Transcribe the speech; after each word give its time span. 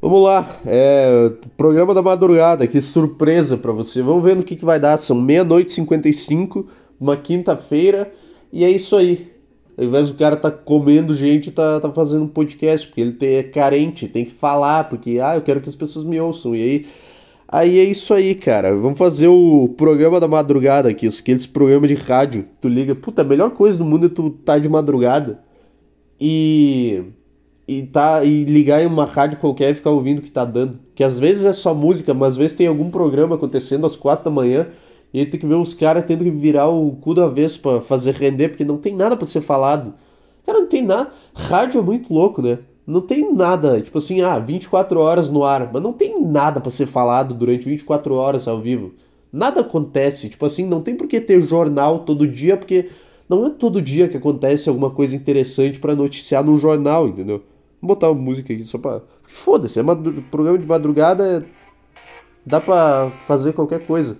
Vamos 0.00 0.22
lá, 0.22 0.60
é 0.64 1.32
programa 1.56 1.92
da 1.92 2.00
madrugada, 2.00 2.68
que 2.68 2.80
surpresa 2.80 3.56
para 3.56 3.72
você. 3.72 4.00
Vamos 4.00 4.22
ver 4.22 4.36
no 4.36 4.44
que, 4.44 4.54
que 4.54 4.64
vai 4.64 4.78
dar. 4.78 4.96
São 4.96 5.20
meia-noite 5.20 5.72
e 5.72 5.74
55, 5.74 6.68
uma 7.00 7.16
quinta-feira, 7.16 8.12
e 8.52 8.64
é 8.64 8.70
isso 8.70 8.94
aí. 8.94 9.32
Ao 9.76 9.84
invés 9.84 10.08
do 10.08 10.14
cara 10.14 10.36
tá 10.36 10.52
comendo 10.52 11.14
gente, 11.14 11.50
tá, 11.50 11.80
tá 11.80 11.92
fazendo 11.92 12.24
um 12.24 12.28
podcast, 12.28 12.86
porque 12.86 13.00
ele 13.00 13.12
tem, 13.12 13.36
é 13.36 13.42
carente, 13.42 14.06
tem 14.06 14.24
que 14.24 14.30
falar, 14.30 14.88
porque 14.88 15.18
ah, 15.20 15.34
eu 15.34 15.42
quero 15.42 15.60
que 15.60 15.68
as 15.68 15.74
pessoas 15.74 16.04
me 16.04 16.20
ouçam. 16.20 16.54
E 16.54 16.62
aí, 16.62 16.86
aí 17.48 17.78
é 17.80 17.84
isso 17.84 18.14
aí, 18.14 18.36
cara. 18.36 18.76
Vamos 18.76 18.98
fazer 18.98 19.26
o 19.26 19.68
programa 19.76 20.20
da 20.20 20.28
madrugada 20.28 20.88
aqui, 20.88 21.08
aqueles 21.08 21.44
programas 21.44 21.88
de 21.88 21.96
rádio. 21.96 22.46
Tu 22.60 22.68
liga, 22.68 22.94
puta, 22.94 23.22
a 23.22 23.24
melhor 23.24 23.50
coisa 23.50 23.76
do 23.76 23.84
mundo 23.84 24.06
é 24.06 24.08
tu 24.08 24.30
tá 24.30 24.60
de 24.60 24.68
madrugada 24.68 25.40
e 26.20 27.02
e 27.68 27.82
tá 27.82 28.24
e 28.24 28.44
ligar 28.44 28.82
em 28.82 28.86
uma 28.86 29.04
rádio 29.04 29.38
qualquer 29.38 29.70
e 29.70 29.74
ficar 29.74 29.90
ouvindo 29.90 30.20
o 30.20 30.22
que 30.22 30.30
tá 30.30 30.44
dando. 30.44 30.80
Que 30.94 31.04
às 31.04 31.18
vezes 31.18 31.44
é 31.44 31.52
só 31.52 31.74
música, 31.74 32.14
mas 32.14 32.30
às 32.30 32.36
vezes 32.38 32.56
tem 32.56 32.66
algum 32.66 32.90
programa 32.90 33.36
acontecendo 33.36 33.84
às 33.84 33.94
quatro 33.94 34.24
da 34.24 34.30
manhã 34.30 34.68
e 35.12 35.24
tem 35.26 35.38
que 35.38 35.46
ver 35.46 35.54
os 35.54 35.74
caras 35.74 36.04
tendo 36.06 36.24
que 36.24 36.30
virar 36.30 36.68
o 36.68 36.92
cu 36.92 37.12
da 37.12 37.28
vez 37.28 37.58
pra 37.58 37.82
fazer 37.82 38.14
render, 38.14 38.48
porque 38.48 38.64
não 38.64 38.78
tem 38.78 38.94
nada 38.94 39.16
para 39.16 39.26
ser 39.26 39.42
falado. 39.42 39.92
Cara, 40.46 40.60
não 40.60 40.66
tem 40.66 40.82
nada. 40.82 41.12
Rádio 41.34 41.80
é 41.80 41.82
muito 41.82 42.12
louco, 42.12 42.40
né? 42.40 42.58
Não 42.86 43.02
tem 43.02 43.34
nada, 43.34 43.78
tipo 43.82 43.98
assim, 43.98 44.22
ah, 44.22 44.38
24 44.38 44.98
horas 44.98 45.28
no 45.28 45.44
ar, 45.44 45.70
mas 45.70 45.82
não 45.82 45.92
tem 45.92 46.22
nada 46.22 46.58
para 46.58 46.70
ser 46.70 46.86
falado 46.86 47.34
durante 47.34 47.68
24 47.68 48.14
horas 48.14 48.48
ao 48.48 48.62
vivo. 48.62 48.94
Nada 49.30 49.60
acontece, 49.60 50.30
tipo 50.30 50.46
assim, 50.46 50.66
não 50.66 50.80
tem 50.80 50.96
por 50.96 51.06
que 51.06 51.20
ter 51.20 51.42
jornal 51.42 51.98
todo 51.98 52.26
dia, 52.26 52.56
porque 52.56 52.88
não 53.28 53.44
é 53.44 53.50
todo 53.50 53.82
dia 53.82 54.08
que 54.08 54.16
acontece 54.16 54.70
alguma 54.70 54.90
coisa 54.90 55.14
interessante 55.14 55.78
para 55.78 55.94
noticiar 55.94 56.42
num 56.42 56.56
jornal, 56.56 57.06
entendeu? 57.06 57.42
Vou 57.80 57.88
botar 57.88 58.10
uma 58.10 58.20
música 58.20 58.52
aqui 58.52 58.64
só 58.64 58.78
pra. 58.78 59.00
Foda-se, 59.26 59.78
é 59.78 59.82
programa 60.30 60.58
de 60.58 60.66
madrugada, 60.66 61.24
é... 61.24 62.00
dá 62.44 62.60
pra 62.60 63.12
fazer 63.26 63.52
qualquer 63.52 63.86
coisa. 63.86 64.16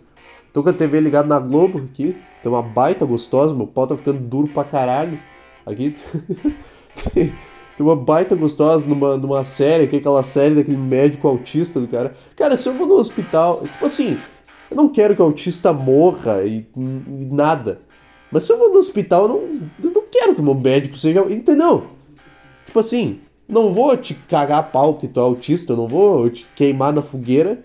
Tô 0.52 0.62
com 0.62 0.68
a 0.70 0.72
TV 0.72 1.00
ligada 1.00 1.28
na 1.28 1.38
Globo 1.38 1.78
aqui, 1.78 2.16
tem 2.42 2.52
uma 2.52 2.62
baita 2.62 3.04
gostosa, 3.04 3.54
meu 3.54 3.66
pau 3.66 3.86
tá 3.86 3.96
ficando 3.96 4.18
duro 4.18 4.48
pra 4.48 4.64
caralho. 4.64 5.18
Aqui 5.66 5.94
tem 7.14 7.32
uma 7.80 7.96
baita 7.96 8.34
gostosa 8.34 8.86
numa, 8.86 9.16
numa 9.16 9.44
série, 9.44 9.86
que 9.86 9.96
é 9.96 9.98
aquela 9.98 10.22
série 10.22 10.54
daquele 10.54 10.76
médico 10.76 11.28
autista 11.28 11.80
do 11.80 11.88
cara. 11.88 12.14
Cara, 12.36 12.56
se 12.56 12.68
eu 12.68 12.74
vou 12.74 12.86
no 12.86 12.94
hospital, 12.94 13.62
tipo 13.72 13.86
assim, 13.86 14.18
eu 14.70 14.76
não 14.76 14.88
quero 14.88 15.14
que 15.14 15.22
o 15.22 15.24
autista 15.24 15.72
morra 15.72 16.44
e, 16.44 16.66
e 16.76 17.24
nada. 17.32 17.80
Mas 18.30 18.44
se 18.44 18.52
eu 18.52 18.58
vou 18.58 18.70
no 18.70 18.78
hospital, 18.78 19.22
eu 19.22 19.28
não, 19.28 19.36
eu 19.82 19.90
não 19.90 20.04
quero 20.10 20.34
que 20.34 20.40
o 20.40 20.44
meu 20.44 20.54
médico 20.54 20.96
seja. 20.96 21.20
Entendeu? 21.32 21.86
Tipo 22.66 22.80
assim, 22.80 23.20
não 23.48 23.72
vou 23.72 23.96
te 23.96 24.14
cagar 24.14 24.58
a 24.58 24.62
pau 24.62 24.94
que 24.94 25.08
tu 25.08 25.18
é 25.18 25.22
autista, 25.22 25.74
não 25.74 25.88
vou 25.88 26.28
te 26.28 26.46
queimar 26.54 26.92
na 26.92 27.00
fogueira, 27.00 27.64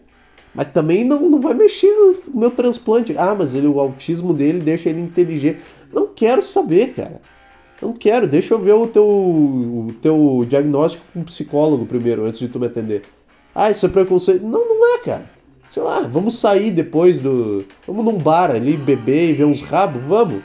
mas 0.55 0.71
também 0.71 1.03
não, 1.03 1.29
não 1.29 1.41
vai 1.41 1.53
mexer 1.53 1.91
no 1.91 2.39
meu 2.39 2.51
transplante. 2.51 3.15
Ah, 3.17 3.35
mas 3.37 3.53
ele, 3.53 3.67
o 3.67 3.79
autismo 3.79 4.33
dele 4.33 4.59
deixa 4.59 4.89
ele 4.89 5.01
inteligente. 5.01 5.59
Não 5.91 6.07
quero 6.07 6.41
saber, 6.41 6.93
cara. 6.93 7.19
Não 7.81 7.91
quero, 7.91 8.27
deixa 8.27 8.53
eu 8.53 8.59
ver 8.59 8.73
o 8.73 8.87
teu, 8.87 9.05
o 9.05 9.93
teu 10.01 10.45
diagnóstico 10.47 11.03
com 11.11 11.19
um 11.19 11.23
psicólogo 11.23 11.85
primeiro, 11.85 12.25
antes 12.25 12.39
de 12.39 12.47
tu 12.47 12.59
me 12.59 12.67
atender. 12.67 13.01
Ah, 13.53 13.69
isso 13.69 13.85
é 13.85 13.89
preconceito. 13.89 14.43
Não, 14.43 14.65
não 14.67 14.95
é, 14.95 14.99
cara. 14.99 15.29
Sei 15.69 15.83
lá, 15.83 16.01
vamos 16.01 16.35
sair 16.35 16.71
depois 16.71 17.19
do. 17.19 17.65
Vamos 17.85 18.05
num 18.05 18.17
bar 18.17 18.51
ali, 18.51 18.77
beber 18.77 19.31
e 19.31 19.33
ver 19.33 19.45
uns 19.45 19.61
rabos? 19.61 20.01
Vamos. 20.03 20.41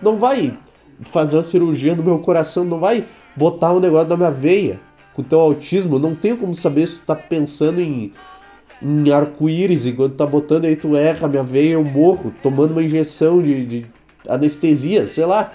Não 0.00 0.16
vai 0.16 0.56
fazer 1.02 1.36
uma 1.36 1.42
cirurgia 1.42 1.94
no 1.94 2.02
meu 2.02 2.20
coração, 2.20 2.64
não 2.64 2.78
vai 2.78 3.04
botar 3.36 3.72
um 3.72 3.80
negócio 3.80 4.08
na 4.08 4.16
minha 4.16 4.30
veia. 4.30 4.80
Com 5.14 5.22
o 5.22 5.24
teu 5.24 5.40
autismo, 5.40 5.98
não 5.98 6.14
tenho 6.14 6.38
como 6.38 6.54
saber 6.54 6.86
se 6.86 6.98
tu 6.98 7.06
tá 7.06 7.14
pensando 7.14 7.80
em, 7.80 8.12
em 8.82 9.12
arco-íris 9.12 9.84
enquanto 9.84 10.14
tá 10.14 10.24
botando 10.24 10.64
aí 10.64 10.74
tu 10.74 10.96
erra 10.96 11.28
minha 11.28 11.42
veia, 11.42 11.72
eu 11.72 11.84
morro, 11.84 12.32
tomando 12.42 12.70
uma 12.70 12.82
injeção 12.82 13.42
de, 13.42 13.66
de 13.66 13.86
anestesia, 14.26 15.06
sei 15.06 15.26
lá. 15.26 15.52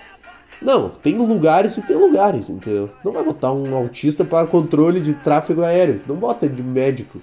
Não, 0.62 0.90
tem 0.90 1.18
lugares 1.18 1.78
e 1.78 1.82
tem 1.82 1.96
lugares, 1.96 2.50
entendeu? 2.50 2.90
Não 3.04 3.12
vai 3.12 3.24
botar 3.24 3.52
um 3.52 3.76
autista 3.76 4.24
para 4.24 4.48
controle 4.48 5.02
de 5.02 5.14
tráfego 5.14 5.64
aéreo. 5.64 6.02
Não 6.08 6.16
bota 6.16 6.48
de 6.48 6.64
médico. 6.64 7.20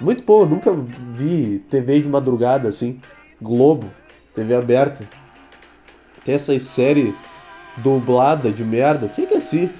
Muito 0.00 0.22
bom, 0.24 0.46
nunca 0.46 0.72
vi 1.14 1.64
TV 1.70 2.00
de 2.00 2.08
madrugada 2.08 2.68
assim. 2.68 3.00
Globo. 3.40 3.90
TV 4.34 4.54
aberta. 4.54 5.04
Tem 6.24 6.34
essas 6.34 6.62
séries 6.62 7.14
dublada 7.82 8.50
de 8.50 8.64
merda. 8.64 9.08
Quem 9.08 9.24
é 9.24 9.28
que 9.28 9.34
assiste? 9.34 9.74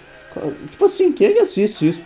Tipo 0.70 0.84
assim, 0.84 1.12
quem 1.12 1.28
é 1.28 1.32
que 1.32 1.38
assiste 1.40 1.88
isso? 1.88 2.02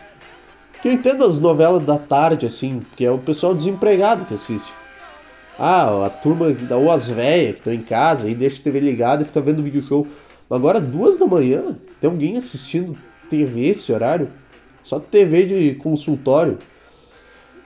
Que 0.80 0.88
eu 0.88 0.92
entendo 0.92 1.24
as 1.24 1.38
novelas 1.38 1.84
da 1.84 1.98
tarde, 1.98 2.46
assim, 2.46 2.82
que 2.96 3.04
é 3.04 3.10
o 3.10 3.18
pessoal 3.18 3.54
desempregado 3.54 4.24
que 4.24 4.34
assiste. 4.34 4.72
Ah, 5.58 6.06
a 6.06 6.10
turma, 6.10 6.46
ou 6.70 6.90
as 6.90 7.06
velhas 7.08 7.52
que 7.52 7.58
estão 7.58 7.72
em 7.72 7.82
casa 7.82 8.28
e 8.28 8.34
deixa 8.34 8.60
a 8.60 8.64
TV 8.64 8.80
ligada 8.80 9.22
e 9.22 9.26
fica 9.26 9.40
vendo 9.40 9.62
vídeo 9.62 9.82
show. 9.86 10.06
Agora, 10.50 10.80
duas 10.80 11.18
da 11.18 11.26
manhã, 11.26 11.78
tem 12.00 12.10
alguém 12.10 12.36
assistindo 12.36 12.96
TV 13.30 13.68
esse 13.68 13.92
horário? 13.92 14.28
Só 14.82 14.98
TV 14.98 15.44
de 15.44 15.74
consultório. 15.76 16.58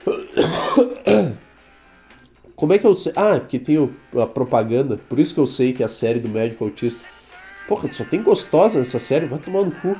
Como 2.55 2.73
é 2.73 2.79
que 2.79 2.87
eu 2.87 2.95
sei? 2.95 3.13
Ah, 3.15 3.39
porque 3.39 3.59
tem 3.59 3.77
a 4.19 4.25
propaganda, 4.25 4.97
por 5.09 5.19
isso 5.19 5.33
que 5.33 5.39
eu 5.39 5.47
sei 5.47 5.73
que 5.73 5.83
é 5.83 5.85
a 5.85 5.89
série 5.89 6.19
do 6.19 6.29
médico 6.29 6.63
autista. 6.65 7.01
Porra, 7.67 7.91
só 7.91 8.05
tem 8.05 8.23
gostosa 8.23 8.79
nessa 8.79 8.99
série, 8.99 9.25
vai 9.25 9.39
tomar 9.39 9.63
no 9.63 9.71
cu. 9.71 9.95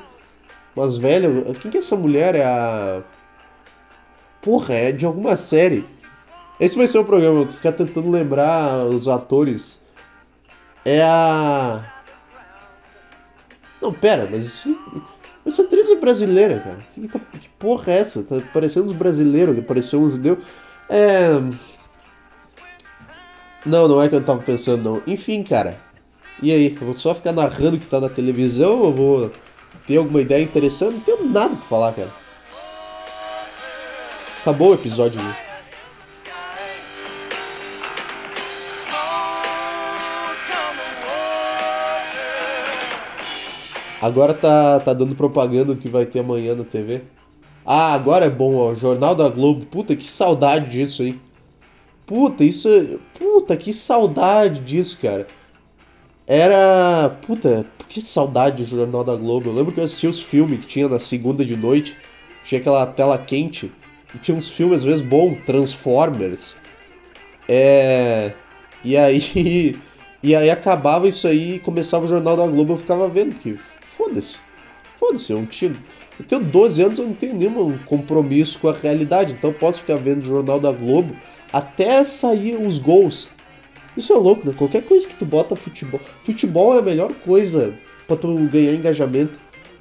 Mas, 0.75 0.97
velho, 0.97 1.53
quem 1.55 1.72
que 1.72 1.78
é 1.78 1.79
essa 1.79 1.95
mulher? 1.95 2.35
É 2.35 2.45
a. 2.45 3.03
Porra, 4.41 4.73
é 4.73 4.91
de 4.91 5.05
alguma 5.05 5.35
série. 5.35 5.83
Esse 6.59 6.77
vai 6.77 6.88
ser 6.88 7.00
o 7.00 7.06
programa, 7.06 7.44
vou 7.44 7.47
ficar 7.47 7.72
tentando 7.72 8.09
lembrar 8.09 8.85
os 8.85 9.07
atores. 9.07 9.81
É 10.85 11.01
a. 11.03 11.83
Não, 13.81 13.91
pera, 13.91 14.27
mas 14.31 14.45
isso. 14.45 14.79
Essa 15.45 15.63
atriz 15.63 15.89
é 15.89 15.95
brasileira, 15.95 16.59
cara. 16.59 16.79
Que, 16.94 17.07
tá... 17.07 17.19
que 17.19 17.50
porra 17.57 17.94
é 17.94 18.00
essa? 18.00 18.23
Tá 18.23 18.35
parecendo 18.53 18.85
os 18.85 18.94
brasileiros, 18.94 19.56
que 19.56 19.61
pareceu 19.61 20.01
um 20.01 20.09
judeu. 20.09 20.38
É. 20.89 21.29
Não, 23.66 23.88
não 23.88 24.01
é 24.01 24.07
que 24.07 24.16
eu 24.16 24.23
tava 24.23 24.41
pensando, 24.41 24.83
não. 24.83 25.03
Enfim, 25.06 25.44
cara. 25.44 25.86
E 26.41 26.51
aí, 26.51 26.75
eu 26.79 26.85
vou 26.85 26.93
só 26.93 27.15
ficar 27.15 27.31
narrando 27.31 27.77
o 27.77 27.79
que 27.79 27.87
tá 27.87 27.99
na 27.99 28.09
televisão 28.09 28.81
ou 28.81 28.93
vou 28.93 29.31
ter 29.87 29.97
alguma 29.97 30.21
ideia 30.21 30.43
interessante? 30.43 30.93
Não 30.93 31.01
tenho 31.01 31.29
nada 31.29 31.55
pra 31.55 31.65
falar, 31.65 31.93
cara. 31.93 32.13
Acabou 34.41 34.71
o 34.71 34.73
episódio. 34.75 35.19
Né? 35.19 35.35
Agora 43.99 44.33
tá, 44.33 44.79
tá 44.79 44.93
dando 44.93 45.15
propaganda 45.15 45.75
que 45.75 45.89
vai 45.89 46.05
ter 46.05 46.19
amanhã 46.19 46.55
na 46.55 46.63
TV. 46.63 47.01
Ah, 47.65 47.93
agora 47.93 48.25
é 48.25 48.29
bom, 48.29 48.55
ó. 48.55 48.75
Jornal 48.75 49.15
da 49.15 49.27
Globo. 49.27 49.65
Puta, 49.65 49.95
que 49.95 50.07
saudade 50.07 50.69
disso 50.69 51.01
aí. 51.01 51.19
Puta, 52.05 52.43
isso. 52.43 52.69
Puta, 53.17 53.57
que 53.57 53.73
saudade 53.73 54.61
disso, 54.61 54.99
cara. 55.01 55.25
Era. 56.27 57.17
Puta, 57.25 57.65
que 57.88 58.01
saudade 58.01 58.63
do 58.63 58.69
Jornal 58.69 59.03
da 59.03 59.15
Globo. 59.15 59.49
Eu 59.49 59.53
lembro 59.53 59.71
que 59.71 59.79
eu 59.79 59.83
assistia 59.85 60.09
os 60.09 60.19
filmes 60.19 60.59
que 60.59 60.67
tinha 60.67 60.89
na 60.89 60.99
segunda 60.99 61.45
de 61.45 61.55
noite. 61.55 61.95
Tinha 62.43 62.59
aquela 62.59 62.85
tela 62.85 63.17
quente. 63.17 63.71
E 64.13 64.17
tinha 64.17 64.35
uns 64.35 64.49
filmes 64.49 64.79
às 64.79 64.83
vezes 64.83 65.01
bons, 65.01 65.38
Transformers. 65.45 66.57
É. 67.47 68.33
E 68.83 68.97
aí. 68.97 69.75
E 70.23 70.35
aí 70.35 70.49
acabava 70.49 71.07
isso 71.07 71.27
aí 71.27 71.53
e 71.53 71.59
começava 71.59 72.03
o 72.03 72.07
Jornal 72.07 72.35
da 72.35 72.47
Globo 72.47 72.73
eu 72.73 72.77
ficava 72.77 73.07
vendo 73.07 73.35
que. 73.35 73.55
Foda-se. 73.95 74.39
Foda-se, 74.99 75.31
eu 75.31 75.45
tinha. 75.45 75.71
Eu 76.19 76.25
tenho 76.25 76.44
12 76.44 76.81
anos, 76.81 76.97
eu 76.97 77.05
não 77.05 77.13
tenho 77.13 77.35
nenhum 77.35 77.77
compromisso 77.85 78.57
com 78.57 78.68
a 78.68 78.74
realidade, 78.74 79.33
então 79.33 79.51
eu 79.51 79.56
posso 79.56 79.79
ficar 79.81 79.95
vendo 79.95 80.21
o 80.21 80.25
Jornal 80.25 80.59
da 80.59 80.71
Globo 80.71 81.15
até 81.53 82.03
sair 82.03 82.56
os 82.56 82.79
gols. 82.79 83.29
Isso 83.97 84.13
é 84.13 84.15
louco, 84.15 84.47
né? 84.47 84.53
Qualquer 84.55 84.83
coisa 84.83 85.07
que 85.07 85.15
tu 85.15 85.25
bota 85.25 85.55
futebol. 85.55 85.99
Futebol 86.23 86.75
é 86.75 86.79
a 86.79 86.83
melhor 86.83 87.11
coisa 87.13 87.73
para 88.07 88.15
tu 88.15 88.38
ganhar 88.47 88.73
engajamento. 88.73 89.38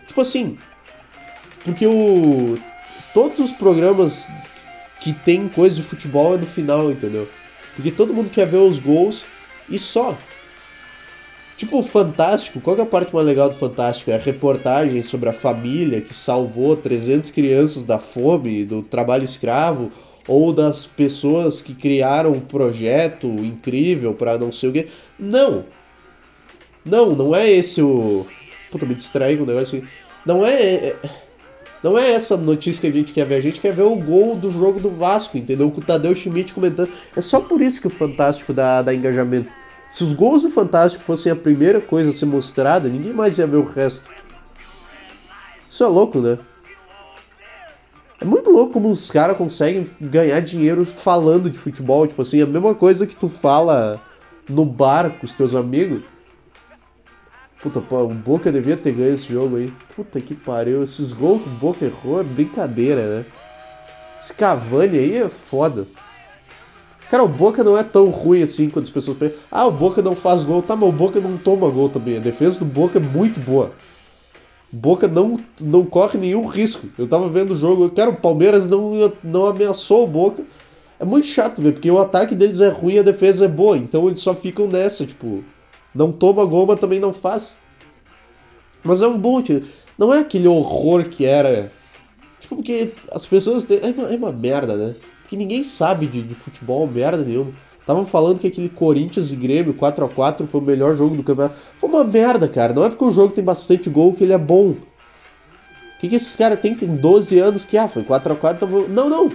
Tipo 0.09 0.23
assim, 0.23 0.57
porque 1.63 1.87
o 1.87 2.59
todos 3.13 3.39
os 3.39 3.51
programas 3.53 4.27
que 5.01 5.13
tem 5.13 5.49
coisa 5.49 5.77
de 5.77 5.83
futebol 5.83 6.35
é 6.35 6.39
no 6.39 6.47
final, 6.47 6.91
entendeu? 6.91 7.29
Porque 7.75 7.91
todo 7.91 8.15
mundo 8.15 8.31
quer 8.31 8.47
ver 8.47 8.57
os 8.57 8.79
gols 8.79 9.25
e 9.69 9.79
só. 9.79 10.17
Tipo, 11.57 11.79
o 11.79 11.83
Fantástico, 11.83 12.61
qual 12.61 12.77
é 12.77 12.83
a 12.83 12.87
parte 12.87 13.15
mais 13.15 13.27
legal 13.27 13.49
do 13.49 13.57
Fantástico? 13.57 14.11
É 14.11 14.15
a 14.15 14.19
reportagem 14.19 15.03
sobre 15.03 15.31
a 15.31 15.33
família 15.33 16.03
que 16.03 16.13
salvou 16.13 16.77
300 16.77 17.31
crianças 17.31 17.87
da 17.87 17.99
fome, 17.99 18.65
do 18.65 18.83
trabalho 18.83 19.25
escravo, 19.25 19.91
ou 20.27 20.53
das 20.53 20.85
pessoas 20.87 21.63
que 21.63 21.75
criaram 21.75 22.33
um 22.33 22.41
projeto 22.41 23.27
incrível 23.27 24.15
para 24.15 24.39
não 24.39 24.51
sei 24.53 24.69
o 24.69 24.73
quê. 24.73 24.89
Não. 25.19 25.65
Não, 26.85 27.15
não 27.15 27.35
é 27.35 27.51
esse 27.51 27.83
o. 27.83 28.27
Puta, 28.71 28.87
me 28.87 28.95
distraí 28.95 29.37
com 29.37 29.45
o 29.45 29.47
negócio 29.47 29.79
assim. 29.79 29.89
Não 30.25 30.45
é, 30.45 30.75
é. 30.75 30.97
Não 31.83 31.97
é 31.97 32.13
essa 32.13 32.37
notícia 32.37 32.81
que 32.81 32.87
a 32.87 32.91
gente 32.91 33.13
quer 33.13 33.27
ver, 33.27 33.37
a 33.37 33.41
gente 33.41 33.61
quer 33.61 33.73
ver 33.73 33.83
o 33.83 33.95
gol 33.95 34.35
do 34.35 34.51
jogo 34.51 34.81
do 34.81 34.91
Vasco, 34.91 35.37
entendeu? 35.37 35.71
Com 35.71 35.81
o 35.81 35.85
Tadeu 35.85 36.15
Schmidt 36.17 36.53
comentando. 36.53 36.91
É 37.15 37.21
só 37.21 37.39
por 37.39 37.61
isso 37.61 37.81
que 37.81 37.87
o 37.87 37.91
Fantástico 37.91 38.53
dá, 38.53 38.83
dá 38.83 38.95
engajamento. 38.95 39.49
Se 39.89 40.03
os 40.03 40.13
gols 40.13 40.43
do 40.43 40.51
Fantástico 40.51 41.05
fossem 41.05 41.31
a 41.31 41.37
primeira 41.37 41.81
coisa 41.81 42.11
a 42.11 42.13
ser 42.13 42.27
mostrada, 42.27 42.89
ninguém 42.89 43.13
mais 43.13 43.39
ia 43.39 43.47
ver 43.47 43.59
o 43.59 43.65
resto. 43.65 44.03
Isso 45.69 45.85
é 45.85 45.87
louco, 45.87 46.21
né? 46.21 46.39
É 48.21 48.25
muito 48.25 48.51
louco 48.51 48.75
como 48.75 48.91
os 48.91 49.11
caras 49.11 49.37
conseguem 49.37 49.87
ganhar 50.01 50.41
dinheiro 50.41 50.85
falando 50.87 51.51
de 51.51 51.59
futebol. 51.59 52.07
Tipo 52.07 52.23
assim, 52.23 52.41
a 52.41 52.47
mesma 52.47 52.75
coisa 52.75 53.07
que 53.07 53.17
tu 53.17 53.29
fala 53.29 54.01
no 54.49 54.65
bar 54.65 55.11
com 55.11 55.27
os 55.27 55.33
teus 55.33 55.55
amigos. 55.55 56.03
Puta, 57.63 57.81
pô, 57.81 58.05
o 58.05 58.15
Boca 58.15 58.51
devia 58.51 58.77
ter 58.77 58.93
ganho 58.93 59.15
esse 59.15 59.33
jogo 59.33 59.57
aí. 59.57 59.73
Puta 59.95 60.21
que 60.21 60.35
pariu. 60.35 60.83
Esses 60.83 61.13
gols 61.13 61.43
que 61.43 61.49
o 61.49 61.53
Boca 61.53 61.85
errou 61.85 62.21
é 62.21 62.25
brincadeira, 62.25 63.19
né? 63.19 63.27
Esse 64.21 64.33
Cavani 64.33 64.99
aí 64.99 65.17
é 65.19 65.29
foda. 65.29 65.87
Cara, 67.11 67.23
o 67.23 67.29
Boca 67.29 67.63
não 67.63 67.77
é 67.77 67.85
tão 67.85 68.09
ruim 68.09 68.43
assim 68.43 68.71
quando 68.71 68.85
as 68.85 68.91
pessoas 68.91 69.19
pensam. 69.19 69.39
Ah, 69.51 69.67
o 69.67 69.71
Boca 69.71 70.01
não 70.01 70.17
faz 70.17 70.43
gol. 70.43 70.63
Tá, 70.63 70.75
mas 70.75 70.89
o 70.89 70.93
Boca 70.93 71.21
não 71.21 71.37
toma 71.37 71.69
gol 71.69 71.89
também. 71.89 72.17
A 72.17 72.21
defesa 72.21 72.61
do 72.61 72.65
Boca 72.65 72.99
é 72.99 73.03
muito 73.03 73.39
boa. 73.41 73.73
Boca 74.73 75.07
não, 75.07 75.39
não 75.61 75.85
corre 75.85 76.19
nenhum 76.19 76.47
risco. 76.47 76.89
Eu 76.99 77.07
tava 77.07 77.29
vendo 77.29 77.53
o 77.53 77.57
jogo, 77.57 77.89
cara, 77.91 78.11
o 78.11 78.17
Palmeiras 78.17 78.67
não, 78.67 79.13
não 79.23 79.47
ameaçou 79.47 80.05
o 80.05 80.09
Boca. 80.09 80.43
É 80.99 81.05
muito 81.05 81.27
chato 81.27 81.61
ver, 81.61 81.73
porque 81.73 81.91
o 81.91 82.01
ataque 82.01 82.35
deles 82.35 82.61
é 82.61 82.69
ruim 82.69 82.95
e 82.95 82.99
a 82.99 83.03
defesa 83.03 83.45
é 83.45 83.49
boa. 83.49 83.77
Então 83.77 84.07
eles 84.07 84.21
só 84.21 84.35
ficam 84.35 84.67
nessa, 84.67 85.05
tipo, 85.05 85.45
não 85.95 86.11
toma 86.11 86.45
gol, 86.45 86.67
mas 86.67 86.81
também 86.81 86.99
não 86.99 87.13
faz. 87.13 87.59
Mas 88.83 89.03
é 89.03 89.07
um 89.07 89.19
bom 89.19 89.43
time. 89.43 89.65
Não 89.99 90.13
é 90.13 90.21
aquele 90.21 90.49
horror 90.49 91.05
que 91.05 91.25
era. 91.25 91.71
Tipo, 92.41 92.57
porque 92.57 92.93
as 93.13 93.27
pessoas. 93.27 93.67
É 93.71 93.91
uma, 93.91 94.13
é 94.13 94.17
uma 94.17 94.33
merda, 94.33 94.77
né? 94.77 94.95
Porque 95.23 95.37
ninguém 95.37 95.63
sabe 95.63 96.07
de, 96.07 96.23
de 96.23 96.35
futebol, 96.35 96.87
merda 96.87 97.23
nenhuma. 97.25 97.53
Estavam 97.87 98.05
falando 98.05 98.41
que 98.41 98.49
aquele 98.49 98.69
Corinthians 98.69 99.31
e 99.31 99.37
Grêmio 99.37 99.73
4 99.73 100.05
a 100.05 100.09
4 100.09 100.45
foi 100.49 100.61
o 100.61 100.65
melhor 100.65 100.97
jogo 100.97 101.15
do 101.15 101.23
campeonato. 101.23 101.57
Foi 101.79 101.89
uma 101.89 102.03
merda, 102.03 102.49
cara. 102.49 102.73
Não 102.73 102.85
é 102.85 102.89
porque 102.89 103.05
o 103.05 103.13
jogo 103.13 103.33
tem 103.33 103.45
bastante 103.45 103.89
gol 103.89 104.13
que 104.13 104.25
ele 104.25 104.33
é 104.33 104.39
bom. 104.39 104.71
O 104.71 104.77
que, 106.01 106.09
que 106.09 106.17
esses 106.17 106.35
caras 106.35 106.59
têm? 106.59 106.75
Tem 106.75 106.89
12 106.89 107.39
anos 107.39 107.65
que, 107.65 107.79
ah, 107.79 107.87
foi 107.89 108.03
4 108.03 108.33
a 108.33 108.37
4 108.37 108.67
então... 108.67 108.89
Não, 108.89 109.09
não. 109.09 109.33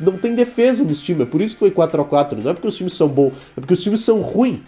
Não 0.00 0.16
tem 0.16 0.34
defesa 0.34 0.82
nos 0.84 1.02
times. 1.02 1.28
É 1.28 1.30
por 1.30 1.42
isso 1.42 1.54
que 1.54 1.58
foi 1.58 1.70
4 1.70 2.00
a 2.00 2.04
4 2.06 2.40
Não 2.40 2.50
é 2.50 2.54
porque 2.54 2.66
os 2.66 2.76
times 2.78 2.94
são 2.94 3.08
bons. 3.08 3.34
É 3.54 3.60
porque 3.60 3.74
os 3.74 3.82
times 3.82 4.00
são 4.00 4.22
ruins. 4.22 4.60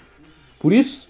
Por 0.60 0.70
isso. 0.70 1.08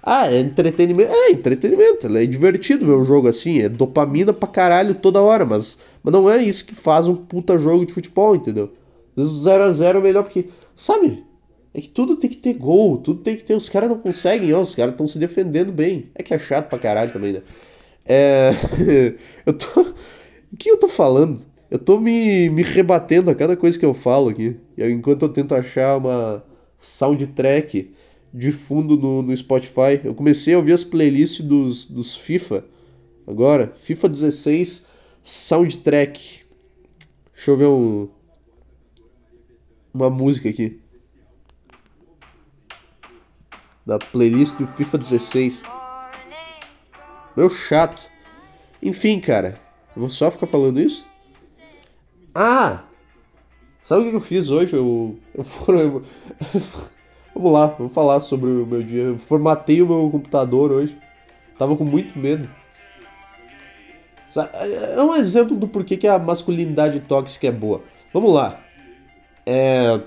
Ah, 0.00 0.32
é 0.32 0.38
entretenimento. 0.38 1.10
É, 1.10 1.32
entretenimento. 1.32 2.16
É 2.16 2.26
divertido 2.26 2.86
ver 2.86 2.92
um 2.92 3.04
jogo 3.04 3.26
assim. 3.26 3.58
É 3.58 3.68
dopamina 3.68 4.32
pra 4.32 4.46
caralho 4.46 4.94
toda 4.94 5.20
hora. 5.20 5.44
Mas, 5.44 5.80
mas 6.00 6.12
não 6.14 6.30
é 6.30 6.40
isso 6.40 6.64
que 6.64 6.76
faz 6.76 7.08
um 7.08 7.16
puta 7.16 7.58
jogo 7.58 7.84
de 7.84 7.92
futebol, 7.92 8.36
entendeu? 8.36 8.72
0x0 9.22 9.96
é 9.96 10.00
melhor 10.00 10.22
porque 10.22 10.48
Sabe? 10.78 11.24
É 11.74 11.80
que 11.80 11.88
tudo 11.88 12.14
tem 12.14 12.30
que 12.30 12.36
ter 12.36 12.54
gol, 12.54 12.98
tudo 12.98 13.20
tem 13.20 13.36
que 13.36 13.42
ter. 13.42 13.56
Os 13.56 13.68
caras 13.68 13.88
não 13.88 13.98
conseguem, 13.98 14.54
ó, 14.54 14.60
os 14.60 14.76
caras 14.76 14.92
estão 14.92 15.08
se 15.08 15.18
defendendo 15.18 15.72
bem. 15.72 16.08
É 16.14 16.22
que 16.22 16.32
é 16.32 16.38
chato 16.38 16.68
pra 16.68 16.78
caralho 16.78 17.12
também, 17.12 17.32
né? 17.32 17.42
É. 18.04 18.52
eu 19.44 19.52
tô. 19.54 19.80
O 20.52 20.56
que 20.56 20.70
eu 20.70 20.78
tô 20.78 20.88
falando? 20.88 21.40
Eu 21.68 21.80
tô 21.80 21.98
me, 21.98 22.48
me 22.48 22.62
rebatendo 22.62 23.28
a 23.28 23.34
cada 23.34 23.56
coisa 23.56 23.76
que 23.76 23.84
eu 23.84 23.92
falo 23.92 24.28
aqui. 24.28 24.56
Enquanto 24.78 25.22
eu 25.22 25.28
tento 25.30 25.52
achar 25.52 25.98
uma 25.98 26.44
soundtrack 26.78 27.92
de 28.32 28.52
fundo 28.52 28.96
no, 28.96 29.20
no 29.20 29.36
Spotify. 29.36 30.00
Eu 30.04 30.14
comecei 30.14 30.54
a 30.54 30.58
ouvir 30.58 30.74
as 30.74 30.84
playlists 30.84 31.44
dos, 31.44 31.86
dos 31.86 32.14
FIFA. 32.14 32.64
Agora, 33.26 33.74
FIFA 33.78 34.08
16 34.08 34.86
soundtrack. 35.24 36.42
Deixa 37.34 37.50
eu 37.50 37.56
ver 37.56 37.66
um 37.66 38.08
uma 40.04 40.10
música 40.10 40.48
aqui. 40.48 40.80
Da 43.84 43.98
playlist 43.98 44.56
do 44.56 44.66
FIFA 44.66 44.98
16. 44.98 45.62
Meu 47.36 47.50
chato. 47.50 48.08
Enfim, 48.82 49.20
cara. 49.20 49.60
Vou 49.96 50.10
só 50.10 50.30
ficar 50.30 50.46
falando 50.46 50.80
isso? 50.80 51.06
Ah! 52.34 52.84
Sabe 53.82 54.06
o 54.06 54.10
que 54.10 54.16
eu 54.16 54.20
fiz 54.20 54.50
hoje? 54.50 54.74
Eu. 54.74 55.18
eu, 55.34 55.44
eu 55.78 56.04
Vamos 57.34 57.52
lá, 57.52 57.66
vamos 57.68 57.92
falar 57.92 58.20
sobre 58.20 58.50
o 58.50 58.66
meu 58.66 58.82
dia. 58.82 59.02
Eu 59.02 59.18
formatei 59.18 59.80
o 59.80 59.86
meu 59.86 60.10
computador 60.10 60.72
hoje. 60.72 60.98
Tava 61.56 61.76
com 61.76 61.84
muito 61.84 62.18
medo. 62.18 62.48
É 64.96 65.02
um 65.02 65.14
exemplo 65.14 65.56
do 65.56 65.66
porquê 65.66 65.96
que 65.96 66.06
a 66.06 66.18
masculinidade 66.18 67.00
tóxica 67.00 67.46
é 67.46 67.52
boa. 67.52 67.82
Vamos 68.12 68.32
lá. 68.32 68.60
É, 69.50 69.98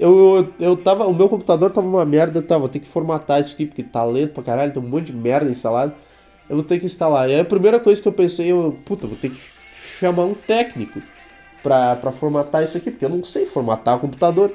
eu, 0.00 0.50
eu 0.58 0.74
tava. 0.78 1.06
O 1.06 1.12
meu 1.12 1.28
computador 1.28 1.70
tava 1.70 1.86
uma 1.86 2.06
merda, 2.06 2.40
tá? 2.40 2.56
Vou 2.56 2.70
ter 2.70 2.78
que 2.78 2.88
formatar 2.88 3.38
isso 3.38 3.52
aqui, 3.52 3.66
porque 3.66 3.82
tá 3.82 4.02
lento 4.02 4.32
pra 4.32 4.42
caralho, 4.42 4.72
tem 4.72 4.82
um 4.82 4.88
monte 4.88 5.06
de 5.06 5.12
merda 5.12 5.50
instalado. 5.50 5.92
Eu 6.48 6.56
vou 6.56 6.64
ter 6.64 6.80
que 6.80 6.86
instalar. 6.86 7.28
E 7.28 7.34
aí 7.34 7.40
a 7.40 7.44
primeira 7.44 7.78
coisa 7.78 8.00
que 8.00 8.08
eu 8.08 8.12
pensei, 8.12 8.50
eu, 8.50 8.78
puta, 8.86 9.06
vou 9.06 9.16
ter 9.16 9.28
que 9.28 9.40
chamar 10.00 10.24
um 10.24 10.32
técnico 10.32 11.02
pra, 11.62 11.96
pra 11.96 12.10
formatar 12.10 12.62
isso 12.62 12.78
aqui, 12.78 12.90
porque 12.90 13.04
eu 13.04 13.10
não 13.10 13.22
sei 13.22 13.44
formatar 13.44 13.96
o 13.96 14.00
computador. 14.00 14.54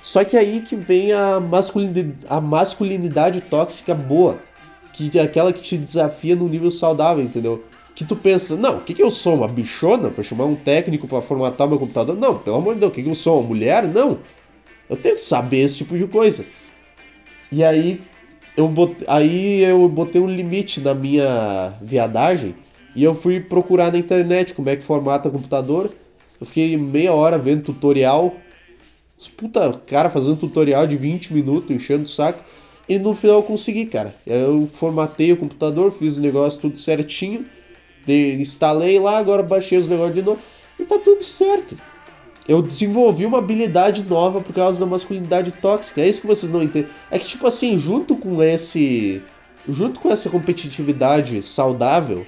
Só 0.00 0.22
que 0.22 0.36
aí 0.36 0.60
que 0.60 0.76
vem 0.76 1.12
a 1.12 1.40
masculinidade, 1.40 2.14
a 2.28 2.40
masculinidade 2.40 3.40
tóxica 3.40 3.94
boa, 3.96 4.38
que 4.92 5.18
é 5.18 5.22
aquela 5.22 5.52
que 5.52 5.60
te 5.60 5.76
desafia 5.76 6.36
num 6.36 6.48
nível 6.48 6.70
saudável, 6.70 7.24
entendeu? 7.24 7.64
Que 7.94 8.04
tu 8.04 8.16
pensa, 8.16 8.56
não, 8.56 8.78
o 8.78 8.80
que, 8.80 8.92
que 8.92 9.02
eu 9.02 9.10
sou? 9.10 9.36
Uma 9.36 9.46
bichona 9.46 10.10
para 10.10 10.24
chamar 10.24 10.46
um 10.46 10.56
técnico 10.56 11.06
para 11.06 11.22
formatar 11.22 11.68
meu 11.68 11.78
computador? 11.78 12.16
Não, 12.16 12.36
pelo 12.36 12.56
amor 12.56 12.74
de 12.74 12.80
Deus, 12.80 12.90
o 12.90 12.94
que, 12.94 13.02
que 13.02 13.08
eu 13.08 13.14
sou? 13.14 13.38
Uma 13.38 13.48
mulher? 13.48 13.84
Não. 13.84 14.18
Eu 14.90 14.96
tenho 14.96 15.14
que 15.14 15.20
saber 15.20 15.58
esse 15.58 15.78
tipo 15.78 15.96
de 15.96 16.06
coisa. 16.06 16.44
E 17.52 17.62
aí 17.62 18.00
eu 18.56 18.66
botei, 18.66 19.06
aí 19.08 19.62
eu 19.62 19.88
botei 19.88 20.20
um 20.20 20.28
limite 20.28 20.80
na 20.80 20.92
minha 20.92 21.72
viadagem 21.80 22.54
e 22.96 23.04
eu 23.04 23.14
fui 23.14 23.40
procurar 23.40 23.92
na 23.92 23.98
internet 23.98 24.54
como 24.54 24.68
é 24.68 24.76
que 24.76 24.82
formata 24.82 25.30
computador. 25.30 25.94
Eu 26.40 26.46
fiquei 26.46 26.76
meia 26.76 27.12
hora 27.12 27.38
vendo 27.38 27.62
tutorial. 27.62 28.34
Os 29.16 29.28
puta 29.28 29.72
cara 29.86 30.10
fazendo 30.10 30.36
tutorial 30.36 30.84
de 30.84 30.96
20 30.96 31.32
minutos, 31.32 31.70
enchendo 31.70 32.02
o 32.02 32.08
saco. 32.08 32.42
E 32.88 32.98
no 32.98 33.14
final 33.14 33.36
eu 33.36 33.42
consegui, 33.44 33.86
cara. 33.86 34.14
Eu 34.26 34.68
formatei 34.72 35.32
o 35.32 35.36
computador, 35.36 35.92
fiz 35.92 36.18
o 36.18 36.20
negócio 36.20 36.60
tudo 36.60 36.76
certinho 36.76 37.46
instalei 38.06 38.98
lá, 38.98 39.18
agora 39.18 39.42
baixei 39.42 39.78
os 39.78 39.88
negócios 39.88 40.14
de 40.14 40.22
novo 40.22 40.40
e 40.78 40.84
tá 40.84 40.98
tudo 40.98 41.22
certo. 41.24 41.76
Eu 42.46 42.60
desenvolvi 42.60 43.24
uma 43.24 43.38
habilidade 43.38 44.04
nova 44.04 44.40
por 44.40 44.54
causa 44.54 44.78
da 44.78 44.84
masculinidade 44.84 45.50
tóxica. 45.52 46.02
É 46.02 46.08
isso 46.08 46.20
que 46.20 46.26
vocês 46.26 46.52
não 46.52 46.62
entendem. 46.62 46.90
É 47.10 47.18
que 47.18 47.26
tipo 47.26 47.46
assim, 47.46 47.78
junto 47.78 48.16
com 48.16 48.42
esse 48.42 49.22
junto 49.66 49.98
com 50.00 50.10
essa 50.10 50.28
competitividade 50.28 51.42
saudável 51.42 52.26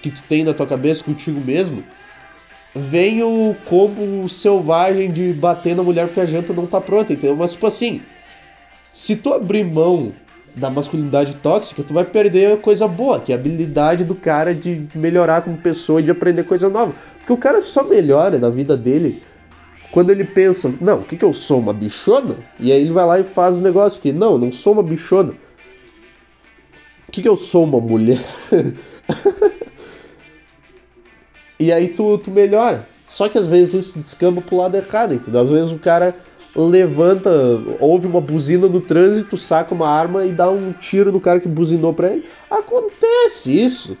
que 0.00 0.10
tu 0.10 0.22
tem 0.28 0.44
na 0.44 0.54
tua 0.54 0.66
cabeça 0.66 1.04
contigo 1.04 1.38
mesmo, 1.38 1.84
vem 2.74 3.22
o 3.22 3.54
combo 3.66 4.26
selvagem 4.30 5.12
de 5.12 5.32
bater 5.32 5.76
na 5.76 5.82
mulher 5.82 6.06
porque 6.06 6.20
a 6.20 6.26
janta 6.26 6.54
não 6.54 6.66
tá 6.66 6.80
pronta, 6.80 7.12
entendeu? 7.12 7.36
Mas 7.36 7.52
tipo 7.52 7.66
assim, 7.66 8.00
se 8.94 9.16
tu 9.16 9.34
abrir 9.34 9.64
mão 9.64 10.12
da 10.54 10.70
masculinidade 10.70 11.36
tóxica, 11.36 11.82
tu 11.82 11.94
vai 11.94 12.04
perder 12.04 12.60
coisa 12.60 12.88
boa, 12.88 13.20
que 13.20 13.32
é 13.32 13.36
a 13.36 13.38
habilidade 13.38 14.04
do 14.04 14.14
cara 14.14 14.54
de 14.54 14.88
melhorar 14.94 15.42
como 15.42 15.56
pessoa 15.56 16.00
e 16.00 16.04
de 16.04 16.10
aprender 16.10 16.44
coisa 16.44 16.68
nova. 16.68 16.92
Porque 17.18 17.32
o 17.32 17.36
cara 17.36 17.60
só 17.60 17.84
melhora 17.84 18.38
na 18.38 18.48
vida 18.48 18.76
dele 18.76 19.22
quando 19.90 20.10
ele 20.10 20.24
pensa, 20.24 20.72
não, 20.80 21.00
o 21.00 21.04
que, 21.04 21.16
que 21.16 21.24
eu 21.24 21.34
sou, 21.34 21.58
uma 21.58 21.72
bichona? 21.72 22.36
E 22.58 22.70
aí 22.70 22.80
ele 22.80 22.92
vai 22.92 23.04
lá 23.04 23.18
e 23.18 23.24
faz 23.24 23.58
o 23.58 23.62
negócio, 23.62 23.98
porque 23.98 24.12
não, 24.12 24.38
não 24.38 24.52
sou 24.52 24.72
uma 24.72 24.82
bichona. 24.82 25.32
O 27.08 27.12
que, 27.12 27.22
que 27.22 27.28
eu 27.28 27.36
sou, 27.36 27.64
uma 27.64 27.80
mulher? 27.80 28.24
e 31.58 31.72
aí 31.72 31.88
tu, 31.88 32.18
tu 32.18 32.30
melhora. 32.30 32.86
Só 33.08 33.28
que 33.28 33.36
às 33.36 33.46
vezes 33.46 33.74
isso 33.74 33.98
descamba 33.98 34.40
pro 34.40 34.58
lado 34.58 34.76
errado, 34.76 35.14
entendeu? 35.14 35.40
Às 35.40 35.50
vezes 35.50 35.72
o 35.72 35.78
cara 35.78 36.14
levanta, 36.56 37.30
ouve 37.78 38.06
uma 38.06 38.20
buzina 38.20 38.68
no 38.68 38.80
trânsito, 38.80 39.38
saca 39.38 39.74
uma 39.74 39.88
arma 39.88 40.24
e 40.24 40.32
dá 40.32 40.50
um 40.50 40.72
tiro 40.72 41.12
no 41.12 41.20
cara 41.20 41.40
que 41.40 41.48
buzinou 41.48 41.94
pra 41.94 42.08
ele. 42.08 42.24
Acontece 42.50 43.58
isso. 43.58 43.96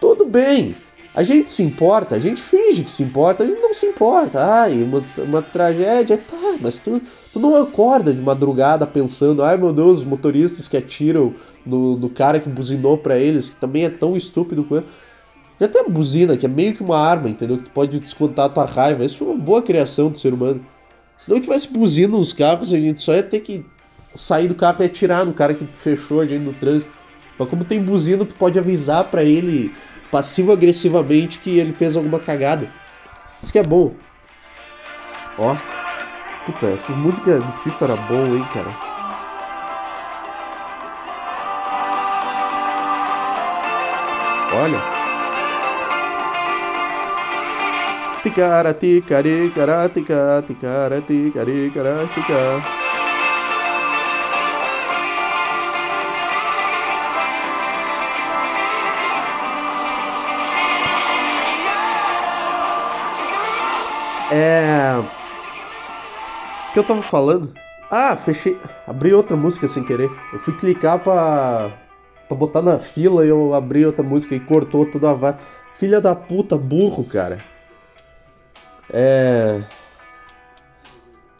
Tudo 0.00 0.24
bem. 0.24 0.74
A 1.14 1.22
gente 1.22 1.50
se 1.50 1.62
importa, 1.62 2.14
a 2.14 2.18
gente 2.18 2.40
finge 2.40 2.82
que 2.82 2.90
se 2.90 3.02
importa, 3.02 3.44
a 3.44 3.46
gente 3.46 3.60
não 3.60 3.74
se 3.74 3.84
importa. 3.84 4.42
Ai, 4.42 4.82
uma, 4.82 5.04
uma 5.18 5.42
tragédia, 5.42 6.16
tá, 6.16 6.54
mas 6.58 6.78
tu, 6.78 7.02
tu 7.32 7.38
não 7.38 7.54
acorda 7.54 8.14
de 8.14 8.22
madrugada 8.22 8.86
pensando, 8.86 9.42
ai 9.42 9.58
meu 9.58 9.74
Deus, 9.74 9.98
os 9.98 10.04
motoristas 10.04 10.66
que 10.66 10.76
atiram 10.76 11.34
no, 11.66 11.98
no 11.98 12.08
cara 12.08 12.40
que 12.40 12.48
buzinou 12.48 12.96
para 12.96 13.18
eles, 13.18 13.50
que 13.50 13.56
também 13.56 13.84
é 13.84 13.90
tão 13.90 14.16
estúpido 14.16 14.64
quanto. 14.64 14.88
Já 15.60 15.68
tem 15.68 15.82
a 15.82 15.88
buzina, 15.88 16.36
que 16.36 16.46
é 16.46 16.48
meio 16.48 16.74
que 16.74 16.82
uma 16.82 16.98
arma, 16.98 17.28
entendeu? 17.28 17.58
Que 17.58 17.64
tu 17.64 17.70
pode 17.70 18.00
descontar 18.00 18.46
a 18.46 18.48
tua 18.48 18.64
raiva. 18.64 19.04
Isso 19.04 19.18
foi 19.18 19.28
uma 19.28 19.38
boa 19.38 19.62
criação 19.62 20.10
do 20.10 20.18
ser 20.18 20.32
humano. 20.32 20.66
Se 21.22 21.30
não 21.30 21.40
tivesse 21.40 21.68
buzina 21.68 22.16
nos 22.16 22.32
carros, 22.32 22.72
a 22.72 22.76
gente 22.76 23.00
só 23.00 23.14
ia 23.14 23.22
ter 23.22 23.38
que 23.38 23.64
sair 24.12 24.48
do 24.48 24.56
carro 24.56 24.82
e 24.82 24.86
atirar 24.86 25.24
no 25.24 25.32
cara 25.32 25.54
que 25.54 25.64
fechou 25.66 26.20
a 26.20 26.26
gente 26.26 26.42
no 26.42 26.52
trânsito. 26.52 26.90
Mas 27.38 27.48
como 27.48 27.64
tem 27.64 27.80
buzina, 27.80 28.24
tu 28.24 28.34
pode 28.34 28.58
avisar 28.58 29.04
para 29.04 29.22
ele 29.22 29.72
passivo-agressivamente 30.10 31.38
que 31.38 31.60
ele 31.60 31.72
fez 31.72 31.94
alguma 31.94 32.18
cagada. 32.18 32.68
Isso 33.40 33.52
que 33.52 33.58
é 33.60 33.62
bom. 33.62 33.94
Ó. 35.38 35.54
Puta, 36.44 36.66
essas 36.66 36.96
músicas 36.96 37.40
do 37.40 37.52
FIFA 37.52 37.84
era 37.84 37.96
bom, 37.96 38.26
hein, 38.34 38.48
cara. 38.52 38.74
Olha. 44.60 44.91
Ticara, 48.22 48.72
ticari, 48.72 49.50
cara, 49.50 49.88
tica, 49.88 50.44
ticara, 50.46 51.00
ticari, 51.00 51.72
cara, 51.74 52.06
tica. 52.14 52.62
É. 64.30 64.96
O 64.98 66.72
que 66.72 66.78
eu 66.78 66.84
tava 66.84 67.02
falando? 67.02 67.52
Ah, 67.90 68.16
fechei. 68.16 68.56
Abri 68.86 69.12
outra 69.12 69.36
música 69.36 69.66
sem 69.66 69.82
querer. 69.82 70.08
Eu 70.32 70.38
fui 70.38 70.56
clicar 70.56 71.00
pra. 71.00 71.72
pra 72.28 72.36
botar 72.36 72.62
na 72.62 72.78
fila 72.78 73.26
e 73.26 73.28
eu 73.28 73.52
abri 73.52 73.84
outra 73.84 74.04
música 74.04 74.34
e 74.34 74.40
cortou 74.40 74.86
toda 74.86 75.10
a. 75.10 75.36
Filha 75.74 76.00
da 76.00 76.14
puta, 76.14 76.56
burro, 76.56 77.04
cara. 77.04 77.38
É. 78.92 79.60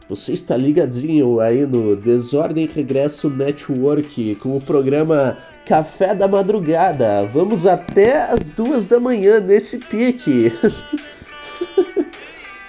Você 0.09 0.33
está 0.33 0.57
ligadinho 0.57 1.41
aí 1.41 1.65
no 1.67 1.97
Desordem 1.97 2.67
Regresso 2.67 3.31
Network 3.31 4.35
com 4.37 4.57
o 4.57 4.61
programa 4.61 5.39
Café 5.65 6.15
da 6.15 6.29
Madrugada. 6.29 7.25
Vamos 7.27 7.67
até 7.67 8.23
as 8.25 8.53
duas 8.53 8.87
da 8.87 8.99
manhã 9.01 9.41
nesse 9.41 9.79
pique. 9.79 10.53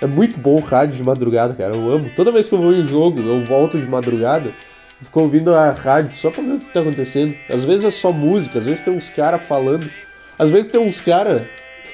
É 0.03 0.05
muito 0.05 0.37
bom 0.37 0.57
o 0.57 0.59
rádio 0.59 0.97
de 0.97 1.03
madrugada, 1.03 1.53
cara. 1.53 1.73
Eu 1.73 1.89
amo. 1.89 2.11
Toda 2.13 2.29
vez 2.29 2.49
que 2.49 2.55
eu 2.55 2.59
vou 2.59 2.73
em 2.73 2.83
jogo, 2.83 3.21
eu 3.21 3.45
volto 3.45 3.79
de 3.79 3.87
madrugada, 3.87 4.53
fico 5.01 5.21
ouvindo 5.21 5.53
a 5.53 5.69
rádio 5.71 6.13
só 6.13 6.29
pra 6.29 6.43
ver 6.43 6.55
o 6.55 6.59
que 6.59 6.73
tá 6.73 6.81
acontecendo. 6.81 7.33
Às 7.49 7.63
vezes 7.63 7.85
é 7.85 7.91
só 7.91 8.11
música, 8.11 8.59
às 8.59 8.65
vezes 8.65 8.81
tem 8.81 8.93
uns 8.93 9.09
caras 9.09 9.41
falando. 9.43 9.89
Às 10.37 10.49
vezes 10.49 10.69
tem 10.69 10.81
uns 10.81 10.99
caras, 10.99 11.43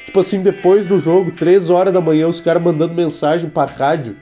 tipo 0.09 0.19
assim, 0.19 0.41
depois 0.41 0.87
do 0.87 0.97
jogo, 0.97 1.31
3 1.31 1.69
horas 1.69 1.93
da 1.93 2.01
manhã, 2.01 2.27
os 2.27 2.41
caras 2.41 2.63
mandando 2.63 2.95
mensagem 2.95 3.47
pra 3.47 3.65
rádio, 3.65 4.17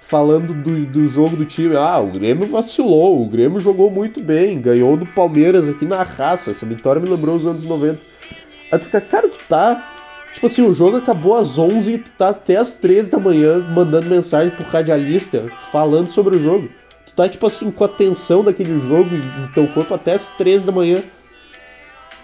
falando 0.00 0.54
do, 0.54 0.86
do 0.86 1.08
jogo 1.08 1.36
do 1.36 1.44
time. 1.44 1.76
Ah, 1.76 1.98
o 1.98 2.06
Grêmio 2.06 2.46
vacilou, 2.46 3.20
o 3.20 3.28
Grêmio 3.28 3.58
jogou 3.58 3.90
muito 3.90 4.20
bem, 4.20 4.60
ganhou 4.60 4.96
do 4.96 5.04
Palmeiras 5.04 5.68
aqui 5.68 5.84
na 5.84 6.04
raça. 6.04 6.52
Essa 6.52 6.64
vitória 6.64 7.02
me 7.02 7.08
lembrou 7.08 7.34
os 7.34 7.44
anos 7.44 7.64
90. 7.64 7.98
Aí 8.70 8.78
tu 8.78 8.84
fica, 8.84 9.00
cara, 9.00 9.28
tu 9.28 9.38
tá 9.48 9.90
Tipo 10.32 10.46
assim, 10.46 10.62
o 10.62 10.72
jogo 10.72 10.96
acabou 10.96 11.36
às 11.36 11.58
11 11.58 11.92
e 11.92 11.98
tu 11.98 12.10
tá 12.18 12.30
até 12.30 12.56
às 12.56 12.74
13 12.74 13.10
da 13.10 13.18
manhã 13.18 13.60
mandando 13.60 14.10
mensagem 14.10 14.50
pro 14.50 14.64
radialista 14.64 15.46
falando 15.70 16.08
sobre 16.08 16.36
o 16.36 16.42
jogo. 16.42 16.68
Tu 17.06 17.12
tá, 17.12 17.28
tipo 17.28 17.46
assim, 17.46 17.70
com 17.70 17.84
a 17.84 17.88
tensão 17.88 18.42
daquele 18.42 18.76
jogo 18.80 19.14
no 19.14 19.48
teu 19.52 19.68
corpo 19.68 19.94
até 19.94 20.14
às 20.14 20.30
13 20.30 20.66
da 20.66 20.72
manhã. 20.72 21.04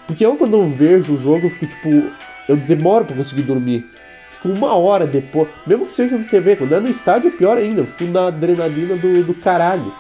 Porque 0.08 0.26
eu, 0.26 0.36
quando 0.36 0.54
eu 0.54 0.66
vejo 0.68 1.14
o 1.14 1.16
jogo, 1.16 1.46
eu 1.46 1.50
fico, 1.50 1.66
tipo, 1.68 2.10
eu 2.50 2.56
demoro 2.56 3.04
pra 3.04 3.16
conseguir 3.16 3.42
dormir. 3.42 3.88
Fico 4.32 4.48
uma 4.48 4.74
hora 4.74 5.06
depois, 5.06 5.48
mesmo 5.66 5.86
que 5.86 5.92
seja 5.92 6.16
no 6.16 6.24
TV, 6.24 6.56
quando 6.56 6.74
é 6.74 6.80
no 6.80 6.88
estádio 6.88 7.30
pior 7.32 7.56
ainda, 7.58 7.82
eu 7.82 7.86
fico 7.86 8.04
na 8.04 8.28
adrenalina 8.28 8.96
do, 8.96 9.24
do 9.24 9.34
caralho. 9.34 9.92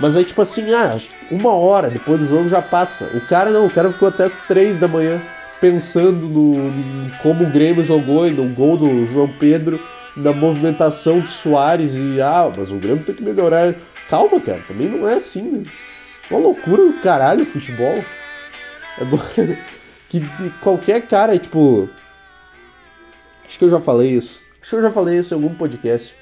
Mas 0.00 0.16
aí, 0.16 0.24
tipo 0.24 0.40
assim, 0.40 0.72
ah, 0.72 0.98
uma 1.30 1.52
hora 1.52 1.90
depois 1.90 2.20
do 2.20 2.28
jogo 2.28 2.48
já 2.48 2.62
passa. 2.62 3.10
O 3.14 3.20
cara 3.26 3.50
não, 3.50 3.66
o 3.66 3.70
cara 3.70 3.90
ficou 3.90 4.08
até 4.08 4.24
as 4.24 4.38
3 4.40 4.78
da 4.78 4.86
manhã 4.86 5.20
pensando 5.60 6.28
no, 6.28 6.54
em 6.68 7.10
como 7.22 7.44
o 7.44 7.50
Grêmio 7.50 7.84
jogou 7.84 8.30
no 8.30 8.44
gol 8.54 8.76
do 8.76 9.06
João 9.06 9.28
Pedro, 9.40 9.80
na 10.16 10.32
movimentação 10.32 11.18
do 11.18 11.28
Soares 11.28 11.94
e 11.94 12.20
ah, 12.20 12.50
mas 12.56 12.70
o 12.70 12.76
Grêmio 12.76 13.04
tem 13.04 13.14
que 13.14 13.22
melhorar. 13.22 13.74
Calma, 14.08 14.40
cara, 14.40 14.60
também 14.66 14.88
não 14.88 15.08
é 15.08 15.14
assim, 15.14 15.42
né? 15.42 15.62
Uma 16.30 16.40
loucura 16.40 16.84
do 16.84 17.00
caralho 17.00 17.42
o 17.42 17.46
futebol. 17.46 18.04
É 19.00 19.04
que 20.08 20.20
qualquer 20.60 21.06
cara, 21.06 21.38
tipo. 21.38 21.88
Acho 23.46 23.58
que 23.58 23.64
eu 23.64 23.70
já 23.70 23.80
falei 23.80 24.10
isso. 24.10 24.40
Acho 24.60 24.70
que 24.70 24.76
eu 24.76 24.82
já 24.82 24.92
falei 24.92 25.18
isso 25.18 25.34
em 25.34 25.36
algum 25.36 25.54
podcast. 25.54 26.14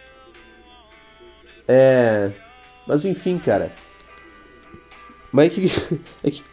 É. 1.66 2.30
Mas 2.86 3.04
enfim, 3.04 3.38
cara. 3.38 3.72
Mas 5.32 5.46
é 5.46 5.48
que, 5.50 5.66
é 6.24 6.30
que 6.30 6.44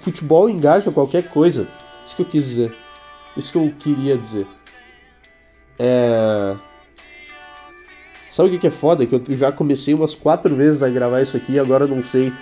futebol 0.00 0.48
engaja 0.48 0.90
qualquer 0.90 1.28
coisa. 1.28 1.68
Isso 2.04 2.16
que 2.16 2.22
eu 2.22 2.26
quis 2.26 2.44
dizer. 2.46 2.76
Isso 3.36 3.52
que 3.52 3.58
eu 3.58 3.72
queria 3.78 4.18
dizer. 4.18 4.46
É. 5.78 6.56
Sabe 8.30 8.56
o 8.56 8.58
que 8.58 8.66
é 8.66 8.70
foda? 8.70 9.04
Que 9.04 9.14
eu 9.14 9.22
já 9.36 9.52
comecei 9.52 9.92
umas 9.92 10.14
quatro 10.14 10.54
vezes 10.54 10.82
a 10.82 10.88
gravar 10.88 11.20
isso 11.20 11.36
aqui 11.36 11.52
e 11.52 11.58
agora 11.58 11.86
não 11.86 12.02
sei. 12.02 12.32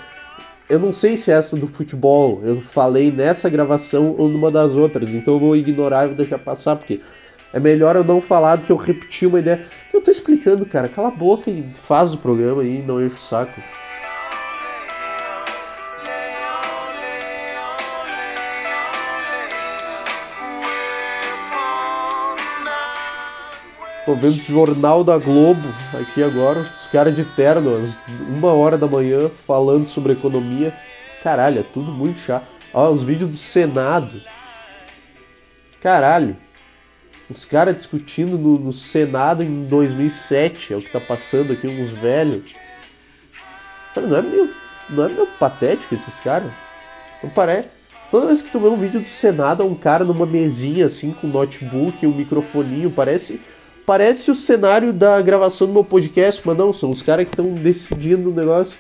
Eu 0.70 0.78
não 0.78 0.92
sei 0.92 1.16
se 1.16 1.32
é 1.32 1.34
essa 1.34 1.56
do 1.56 1.66
futebol 1.66 2.40
eu 2.44 2.60
falei 2.60 3.10
nessa 3.10 3.50
gravação 3.50 4.14
ou 4.16 4.28
numa 4.28 4.52
das 4.52 4.76
outras, 4.76 5.12
então 5.12 5.34
eu 5.34 5.40
vou 5.40 5.56
ignorar 5.56 6.04
e 6.04 6.06
vou 6.06 6.16
deixar 6.16 6.38
passar, 6.38 6.76
porque 6.76 7.00
é 7.52 7.58
melhor 7.58 7.96
eu 7.96 8.04
não 8.04 8.20
falar 8.20 8.54
do 8.54 8.64
que 8.64 8.70
eu 8.70 8.76
repetir 8.76 9.26
uma 9.26 9.40
ideia. 9.40 9.66
Eu 9.92 10.00
tô 10.00 10.12
explicando, 10.12 10.64
cara. 10.64 10.88
Cala 10.88 11.08
a 11.08 11.10
boca 11.10 11.50
e 11.50 11.68
faz 11.74 12.14
o 12.14 12.18
programa 12.18 12.62
aí, 12.62 12.84
não 12.86 13.04
enche 13.04 13.16
o 13.16 13.18
saco. 13.18 13.60
Tô 24.10 24.16
vendo 24.16 24.42
Jornal 24.42 25.04
da 25.04 25.16
Globo 25.18 25.72
aqui 25.94 26.20
agora, 26.20 26.62
os 26.62 26.88
caras 26.88 27.14
de 27.14 27.24
terno, 27.24 27.76
às 27.76 27.96
uma 28.28 28.52
hora 28.52 28.76
da 28.76 28.88
manhã, 28.88 29.28
falando 29.28 29.86
sobre 29.86 30.14
economia. 30.14 30.74
Caralho, 31.22 31.60
é 31.60 31.62
tudo 31.62 31.92
muito 31.92 32.18
chato. 32.18 32.48
Ó, 32.74 32.90
os 32.90 33.04
vídeos 33.04 33.30
do 33.30 33.36
Senado. 33.36 34.20
Caralho. 35.80 36.36
Os 37.30 37.44
caras 37.44 37.76
discutindo 37.76 38.36
no, 38.36 38.58
no, 38.58 38.72
Senado 38.72 39.44
em 39.44 39.68
2007, 39.68 40.72
é 40.72 40.76
o 40.76 40.82
que 40.82 40.90
tá 40.90 41.00
passando 41.00 41.52
aqui, 41.52 41.68
uns 41.68 41.90
velhos. 41.90 42.52
Sabe, 43.92 44.08
não 44.08 44.16
é 44.16 44.22
meio, 44.22 44.50
não 44.88 45.04
é 45.04 45.08
meio 45.08 45.26
patético 45.38 45.94
esses 45.94 46.18
caras? 46.18 46.52
Não 47.22 47.30
parece. 47.30 47.68
Toda 48.10 48.26
vez 48.26 48.42
que 48.42 48.50
tu 48.50 48.58
vê 48.58 48.66
um 48.66 48.76
vídeo 48.76 49.00
do 49.00 49.08
Senado, 49.08 49.62
é 49.62 49.66
um 49.66 49.76
cara 49.76 50.04
numa 50.04 50.26
mesinha 50.26 50.86
assim, 50.86 51.12
com 51.12 51.28
notebook 51.28 51.96
e 52.02 52.08
um 52.08 52.12
microfoninho, 52.12 52.90
parece 52.90 53.40
parece 53.90 54.30
o 54.30 54.36
cenário 54.36 54.92
da 54.92 55.20
gravação 55.20 55.66
do 55.66 55.72
meu 55.72 55.82
podcast, 55.82 56.40
mas 56.44 56.56
não, 56.56 56.72
são 56.72 56.92
os 56.92 57.02
caras 57.02 57.24
que 57.24 57.32
estão 57.32 57.52
decidindo 57.54 58.30
o 58.30 58.32
negócio. 58.32 58.78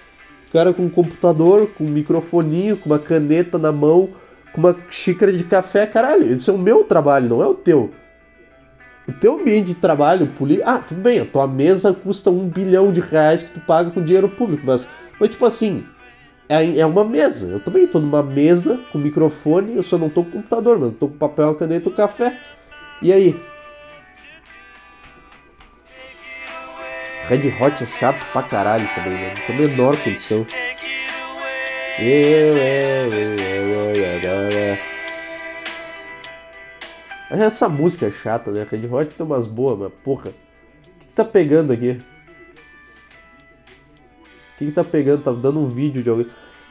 O 0.48 0.52
cara 0.52 0.72
com 0.72 0.84
um 0.84 0.88
computador, 0.88 1.68
com 1.76 1.82
um 1.82 1.88
microfoninho, 1.88 2.76
com 2.76 2.88
uma 2.88 2.98
caneta 3.00 3.58
na 3.58 3.72
mão, 3.72 4.10
com 4.52 4.60
uma 4.60 4.76
xícara 4.88 5.32
de 5.32 5.42
café, 5.42 5.84
caralho, 5.84 6.24
isso 6.26 6.48
é 6.48 6.54
o 6.54 6.58
meu 6.58 6.84
trabalho, 6.84 7.28
não 7.28 7.42
é 7.42 7.46
o 7.48 7.54
teu. 7.54 7.90
O 9.08 9.12
teu 9.14 9.40
ambiente 9.40 9.66
de 9.66 9.74
trabalho, 9.74 10.28
poli... 10.38 10.62
ah, 10.64 10.78
tudo 10.78 11.00
bem, 11.00 11.18
a 11.18 11.24
tua 11.24 11.48
mesa 11.48 11.92
custa 11.92 12.30
um 12.30 12.46
bilhão 12.46 12.92
de 12.92 13.00
reais 13.00 13.42
que 13.42 13.54
tu 13.54 13.60
paga 13.66 13.90
com 13.90 14.04
dinheiro 14.04 14.28
público, 14.28 14.62
mas, 14.64 14.86
mas 15.18 15.30
tipo 15.30 15.44
assim, 15.44 15.84
é, 16.48 16.78
é 16.78 16.86
uma 16.86 17.04
mesa. 17.04 17.48
Eu 17.48 17.58
também 17.58 17.84
tô 17.84 17.98
numa 17.98 18.22
mesa 18.22 18.80
com 18.92 18.98
microfone, 18.98 19.74
eu 19.74 19.82
só 19.82 19.98
não 19.98 20.08
tô 20.08 20.22
com 20.22 20.30
computador, 20.30 20.78
mas 20.78 20.94
tô 20.94 21.08
com 21.08 21.16
papel, 21.16 21.52
caneta 21.56 21.88
e 21.88 21.92
café. 21.92 22.38
E 23.02 23.12
aí? 23.12 23.49
Red 27.30 27.46
Hot 27.60 27.80
é 27.80 27.86
chato 27.86 28.26
pra 28.32 28.42
caralho 28.42 28.88
também, 28.92 29.12
né? 29.12 29.34
Não 29.36 29.46
tem 29.46 29.54
a 29.54 29.68
menor 29.68 29.96
condição. 30.02 30.44
Essa 37.30 37.68
música 37.68 38.06
é 38.06 38.10
chata, 38.10 38.50
né? 38.50 38.66
Red 38.68 38.84
Hot 38.88 39.14
tem 39.14 39.24
umas 39.24 39.46
boas, 39.46 39.78
mas 39.78 39.92
porra. 40.02 40.30
O 40.30 41.06
que, 41.06 41.12
tá 41.14 41.24
pegando 41.24 41.72
aqui? 41.72 42.02
O 44.54 44.58
que 44.58 44.72
tá 44.72 44.82
pegando? 44.82 45.22
Tá 45.22 45.30
dando 45.30 45.60
um 45.60 45.66
vídeo 45.66 46.02
de 46.02 46.10
alguém. 46.10 46.26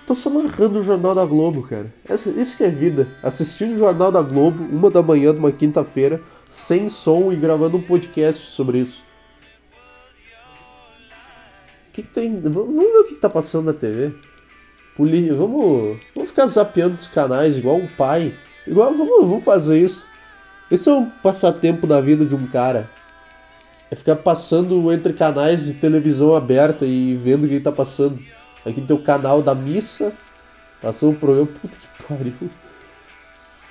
Tô 0.06 0.14
só 0.14 0.30
narrando 0.30 0.80
o 0.80 0.84
Jornal 0.84 1.16
da 1.16 1.26
Globo, 1.26 1.64
cara. 1.64 1.90
Essa, 2.04 2.32
isso 2.32 2.58
que 2.58 2.66
é 2.66 2.70
vida. 2.70 3.08
Assistindo 3.24 3.76
o 3.76 3.80
Jornal 3.80 4.12
da 4.12 4.22
Globo, 4.22 4.62
uma 4.62 4.92
da 4.92 5.02
manhã 5.02 5.32
de 5.32 5.40
uma 5.40 5.54
quinta-feira, 5.54 6.22
sem 6.50 6.90
som 6.90 7.32
e 7.32 7.38
gravando 7.38 7.78
um 7.78 7.82
podcast 7.82 8.46
sobre 8.46 8.80
isso. 8.80 9.08
Que, 12.02 12.08
que 12.08 12.14
tem. 12.14 12.40
Vamos 12.42 12.76
ver 12.76 12.86
o 12.86 13.04
que, 13.06 13.16
que 13.16 13.22
tá 13.22 13.30
passando 13.30 13.66
na 13.66 13.74
TV. 13.74 14.14
Poli... 14.96 15.30
Vamos, 15.30 16.00
vamos 16.14 16.30
ficar 16.30 16.48
zapeando 16.48 16.94
os 16.94 17.08
canais 17.08 17.58
igual 17.58 17.78
um 17.78 17.88
pai. 17.88 18.34
Igual, 18.68 18.94
vamos, 18.94 19.28
vamos 19.28 19.44
fazer 19.44 19.80
isso. 19.80 20.06
Esse 20.70 20.90
é 20.90 20.94
um 20.94 21.10
passatempo 21.10 21.88
da 21.88 22.00
vida 22.00 22.26
de 22.26 22.36
um 22.36 22.48
cara. 22.48 22.90
É 23.90 23.96
ficar 23.96 24.18
passando 24.18 24.92
entre 24.94 25.14
canais 25.14 25.66
de 25.66 25.74
televisão 25.74 26.36
aberta 26.36 26.86
e 26.86 27.16
vendo 27.16 27.46
o 27.46 27.50
que 27.50 27.60
tá 27.60 27.72
passando. 27.72 28.20
Aqui 28.66 28.82
tem 28.82 28.96
o 28.96 29.02
canal 29.02 29.42
da 29.42 29.56
missa. 29.56 30.14
Passou 30.82 31.12
um 31.12 31.16
programa. 31.16 31.48
Puta 31.60 31.78
que 31.78 32.04
pariu. 32.04 32.50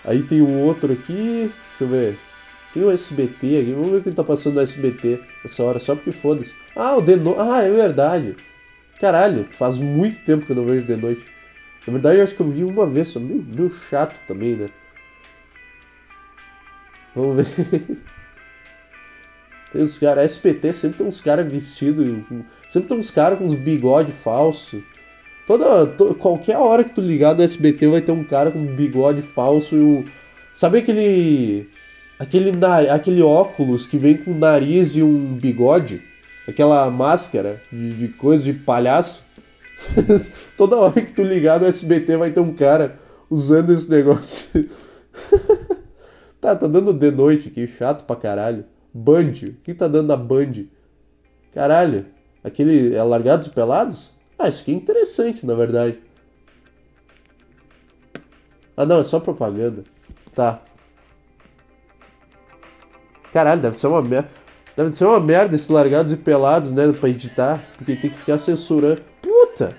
Aí 0.05 0.23
tem 0.23 0.43
um 0.43 0.63
outro 0.63 0.93
aqui. 0.93 1.53
Deixa 1.79 1.85
eu 1.85 1.89
ver. 1.89 2.28
Tem 2.73 2.85
o 2.85 2.91
SBT 2.91 3.61
aqui. 3.61 3.73
Vamos 3.73 3.91
ver 3.91 3.97
o 3.99 4.03
que 4.03 4.11
tá 4.13 4.25
passando 4.25 4.55
no 4.55 4.61
SBT 4.61 5.21
essa 5.45 5.63
hora, 5.63 5.79
só 5.79 5.95
porque 5.95 6.13
foda-se. 6.13 6.55
Ah, 6.77 6.97
o 6.97 7.03
The 7.03 7.17
Noite. 7.17 7.41
Ah, 7.41 7.63
é 7.63 7.71
verdade. 7.71 8.37
Caralho, 9.01 9.47
faz 9.51 9.79
muito 9.79 10.19
tempo 10.25 10.45
que 10.45 10.53
eu 10.53 10.57
não 10.57 10.67
vejo 10.67 10.87
The 10.87 10.97
Noite. 10.97 11.25
Na 11.87 11.93
verdade, 11.93 12.19
eu 12.19 12.25
acho 12.25 12.35
que 12.35 12.41
eu 12.41 12.49
vi 12.49 12.65
uma 12.65 12.87
vez, 12.87 13.09
só 13.09 13.21
meio, 13.21 13.43
meio 13.43 13.71
chato 13.71 14.15
também, 14.27 14.57
né? 14.57 14.69
Vamos 17.15 17.47
ver. 17.47 17.99
Tem 19.73 19.83
uns 19.83 19.99
caras, 19.99 20.33
SPT 20.33 20.73
sempre 20.73 20.99
tem 20.99 21.07
uns 21.07 21.21
caras 21.21 21.47
vestidos, 21.47 22.07
sempre 22.67 22.89
tem 22.89 22.99
uns 22.99 23.11
caras 23.11 23.39
com 23.39 23.45
uns 23.45 23.55
bigode 23.55 24.13
falso. 24.13 24.83
Toda, 25.47 25.87
to, 25.87 26.15
qualquer 26.15 26.57
hora 26.57 26.85
que 26.85 26.93
tu 26.93 27.03
ligar 27.03 27.35
no 27.35 27.43
SBT 27.43 27.87
vai 27.89 28.01
ter 28.01 28.13
um 28.13 28.25
cara 28.25 28.51
com 28.51 28.59
um 28.59 28.75
bigode 28.75 29.21
falso 29.21 29.77
e 29.77 29.79
um. 29.79 30.05
Sabe 30.55 30.79
aquele. 30.79 31.69
Aquele, 32.19 32.53
aquele 32.91 33.23
óculos 33.23 33.87
que 33.87 33.97
vem 33.97 34.17
com 34.17 34.35
nariz 34.35 34.97
e 34.97 35.03
um 35.03 35.35
bigode? 35.35 36.03
Aquela 36.49 36.91
máscara 36.91 37.63
de, 37.71 37.95
de 37.95 38.09
coisa 38.09 38.45
de 38.45 38.55
palhaço? 38.55 39.23
Toda 40.57 40.77
hora 40.77 41.01
que 41.01 41.13
tu 41.13 41.23
ligar 41.23 41.61
no 41.61 41.67
SBT 41.67 42.17
vai 42.17 42.33
ter 42.33 42.41
um 42.41 42.53
cara 42.53 42.99
usando 43.31 43.73
esse 43.73 43.89
negócio. 43.89 44.69
tá, 46.41 46.57
tá 46.57 46.67
dando 46.67 46.93
de 46.93 47.11
noite 47.11 47.49
aqui, 47.49 47.69
chato 47.69 48.05
pra 48.05 48.17
caralho. 48.17 48.65
Band. 48.93 49.33
O 49.47 49.53
que 49.63 49.75
tá 49.75 49.87
dando 49.87 50.09
na 50.09 50.17
Band? 50.17 50.65
Caralho. 51.55 52.07
Aquele. 52.43 52.95
É 52.95 53.03
Largados 53.03 53.47
e 53.47 53.51
Pelados? 53.51 54.13
Ah, 54.39 54.49
isso 54.49 54.63
aqui 54.63 54.73
é 54.73 54.75
interessante, 54.75 55.47
na 55.47 55.55
verdade. 55.55 56.01
Ah, 58.77 58.87
não, 58.87 59.01
é 59.01 59.03
só 59.03 59.21
propaganda. 59.21 59.85
Tá. 60.35 60.63
Caralho, 63.39 63.63
deve 63.63 63.79
ser 63.79 63.87
uma 63.87 64.03
merda. 64.03 64.29
Deve 64.77 64.93
ser 64.97 65.05
uma 65.05 65.21
merda 65.21 65.55
esses 65.55 65.69
largados 65.69 66.13
e 66.13 66.17
pelados, 66.17 66.73
né? 66.73 66.93
Pra 66.93 67.09
editar. 67.09 67.63
Porque 67.77 67.95
tem 67.95 68.11
que 68.11 68.17
ficar 68.17 68.37
censurando. 68.37 69.01
Puta! 69.23 69.77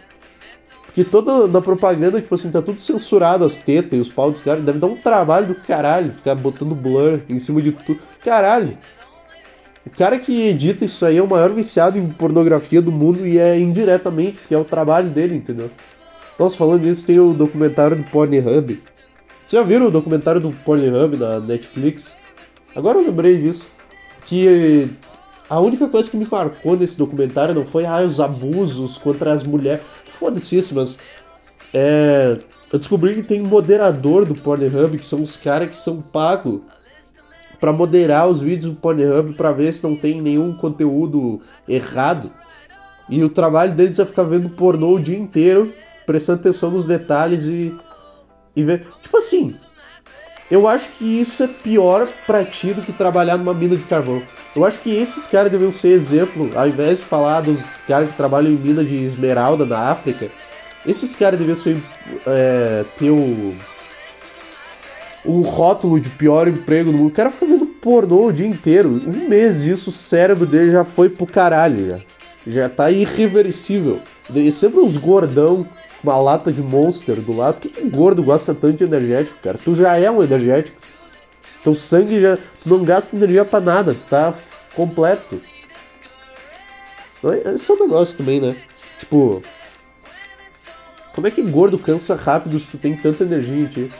Porque 0.85 1.03
toda 1.03 1.45
na 1.45 1.59
propaganda, 1.59 2.21
tipo 2.21 2.33
assim, 2.33 2.49
tá 2.49 2.61
tudo 2.61 2.79
censurado, 2.79 3.43
as 3.43 3.59
tetas 3.59 3.99
e 3.99 4.01
os 4.01 4.09
pau 4.09 4.31
dos 4.31 4.39
caras. 4.39 4.63
Deve 4.63 4.79
dar 4.79 4.87
um 4.87 4.95
trabalho 4.95 5.47
do 5.47 5.55
caralho. 5.55 6.13
Ficar 6.13 6.35
botando 6.35 6.73
blur 6.73 7.19
em 7.27 7.37
cima 7.37 7.61
de 7.61 7.73
tudo. 7.73 7.99
Caralho! 8.23 8.77
O 9.85 9.89
cara 9.89 10.17
que 10.17 10.47
edita 10.47 10.85
isso 10.85 11.05
aí 11.05 11.17
é 11.17 11.21
o 11.21 11.27
maior 11.27 11.51
viciado 11.51 11.97
em 11.97 12.07
pornografia 12.07 12.81
do 12.81 12.93
mundo 12.93 13.27
e 13.27 13.37
é 13.37 13.59
indiretamente, 13.59 14.39
porque 14.39 14.55
é 14.55 14.57
o 14.57 14.63
trabalho 14.63 15.09
dele, 15.09 15.35
entendeu? 15.35 15.69
Nossa, 16.39 16.55
falando 16.55 16.83
nisso, 16.83 17.05
tem 17.05 17.19
o 17.19 17.33
documentário 17.33 17.97
do 17.97 18.03
Pornhub. 18.03 18.81
Vocês 19.45 19.61
já 19.61 19.63
viram 19.63 19.87
o 19.87 19.91
documentário 19.91 20.39
do 20.39 20.51
Pornhub 20.51 21.17
na 21.17 21.41
Netflix? 21.41 22.15
Agora 22.75 22.99
eu 22.99 23.05
lembrei 23.05 23.37
disso. 23.37 23.65
Que 24.25 24.89
a 25.49 25.59
única 25.59 25.87
coisa 25.87 26.09
que 26.09 26.17
me 26.17 26.27
marcou 26.29 26.77
nesse 26.77 26.97
documentário 26.97 27.55
não 27.55 27.65
foi 27.65 27.85
ah, 27.85 28.01
os 28.01 28.19
abusos 28.19 28.97
contra 28.97 29.33
as 29.33 29.43
mulheres. 29.43 29.83
Foda-se 30.05 30.57
isso, 30.57 30.75
mas. 30.75 30.99
É, 31.73 32.37
eu 32.71 32.77
descobri 32.77 33.15
que 33.15 33.23
tem 33.23 33.41
moderador 33.41 34.25
do 34.25 34.35
Pornhub, 34.35 34.97
que 34.97 35.05
são 35.05 35.23
os 35.23 35.37
caras 35.37 35.69
que 35.69 35.75
são 35.75 36.01
pagos 36.01 36.61
para 37.59 37.73
moderar 37.73 38.29
os 38.29 38.39
vídeos 38.39 38.73
do 38.73 38.79
Pornhub 38.79 39.33
para 39.33 39.51
ver 39.51 39.73
se 39.73 39.83
não 39.83 39.95
tem 39.95 40.21
nenhum 40.21 40.53
conteúdo 40.53 41.41
errado. 41.67 42.31
E 43.09 43.23
o 43.23 43.29
trabalho 43.29 43.73
deles 43.73 43.97
é 43.97 44.05
ficar 44.05 44.23
vendo 44.23 44.51
pornô 44.51 44.95
o 44.95 44.99
dia 44.99 45.17
inteiro, 45.17 45.73
prestando 46.05 46.41
atenção 46.41 46.69
nos 46.69 46.85
detalhes 46.85 47.47
e, 47.47 47.75
e 48.55 48.63
ver. 48.63 48.85
Tipo 49.01 49.17
assim, 49.17 49.55
eu 50.49 50.67
acho 50.67 50.89
que 50.89 51.21
isso 51.21 51.43
é 51.43 51.47
pior 51.47 52.07
pra 52.25 52.43
ti 52.43 52.73
do 52.73 52.81
que 52.81 52.91
trabalhar 52.91 53.37
numa 53.37 53.53
mina 53.53 53.75
de 53.75 53.83
carvão. 53.83 54.21
Eu 54.55 54.65
acho 54.65 54.79
que 54.79 54.89
esses 54.89 55.27
caras 55.27 55.51
deviam 55.51 55.71
ser 55.71 55.89
exemplo, 55.89 56.51
ao 56.55 56.67
invés 56.67 56.97
de 56.97 57.05
falar 57.05 57.41
dos 57.41 57.77
caras 57.87 58.09
que 58.09 58.17
trabalham 58.17 58.51
em 58.51 58.55
mina 58.55 58.83
de 58.83 58.95
esmeralda 58.95 59.65
na 59.65 59.91
África, 59.91 60.31
esses 60.85 61.15
caras 61.15 61.37
deviam 61.37 61.55
ser, 61.55 61.77
é, 62.25 62.83
ter 62.97 63.11
o, 63.11 63.55
o 65.23 65.41
rótulo 65.41 65.99
de 65.99 66.09
pior 66.09 66.47
emprego 66.47 66.91
do 66.91 66.97
mundo. 66.97 67.09
O 67.09 67.13
cara 67.13 67.29
fica 67.29 67.45
vendo 67.45 67.65
pornô 67.65 68.27
o 68.27 68.33
dia 68.33 68.47
inteiro. 68.47 69.01
Um 69.05 69.29
mês 69.29 69.63
disso, 69.63 69.89
o 69.89 69.93
cérebro 69.93 70.45
dele 70.45 70.71
já 70.71 70.83
foi 70.83 71.09
pro 71.09 71.27
caralho. 71.27 71.89
Já, 71.89 71.99
já 72.47 72.69
tá 72.69 72.89
irreversível. 72.89 73.99
E 74.33 74.51
sempre 74.51 74.79
uns 74.79 74.97
gordão 74.97 75.67
uma 76.03 76.17
lata 76.17 76.51
de 76.51 76.61
monster 76.61 77.15
do 77.15 77.35
lado. 77.35 77.55
Por 77.55 77.61
que, 77.61 77.69
que 77.69 77.89
gordo 77.89 78.23
gosta 78.23 78.53
tanto 78.53 78.77
de 78.77 78.83
energético, 78.83 79.37
cara? 79.41 79.57
Tu 79.57 79.75
já 79.75 79.97
é 79.97 80.09
um 80.09 80.23
energético. 80.23 80.77
Teu 81.63 81.75
sangue 81.75 82.21
já. 82.21 82.37
Tu 82.37 82.69
não 82.69 82.83
gasta 82.83 83.15
energia 83.15 83.43
pra 83.43 83.59
nada, 83.59 83.95
tá 84.09 84.33
completo. 84.73 85.41
É, 87.23 87.53
esse 87.53 87.69
é 87.69 87.73
um 87.73 87.79
negócio 87.79 88.17
também, 88.17 88.39
né? 88.39 88.55
Tipo. 88.97 89.41
Como 91.13 91.27
é 91.27 91.31
que 91.31 91.41
gordo 91.41 91.77
cansa 91.77 92.15
rápido 92.15 92.59
se 92.59 92.69
tu 92.69 92.77
tem 92.77 92.95
tanta 92.95 93.23
energia 93.23 93.57
em 93.57 93.65
ti? 93.65 93.91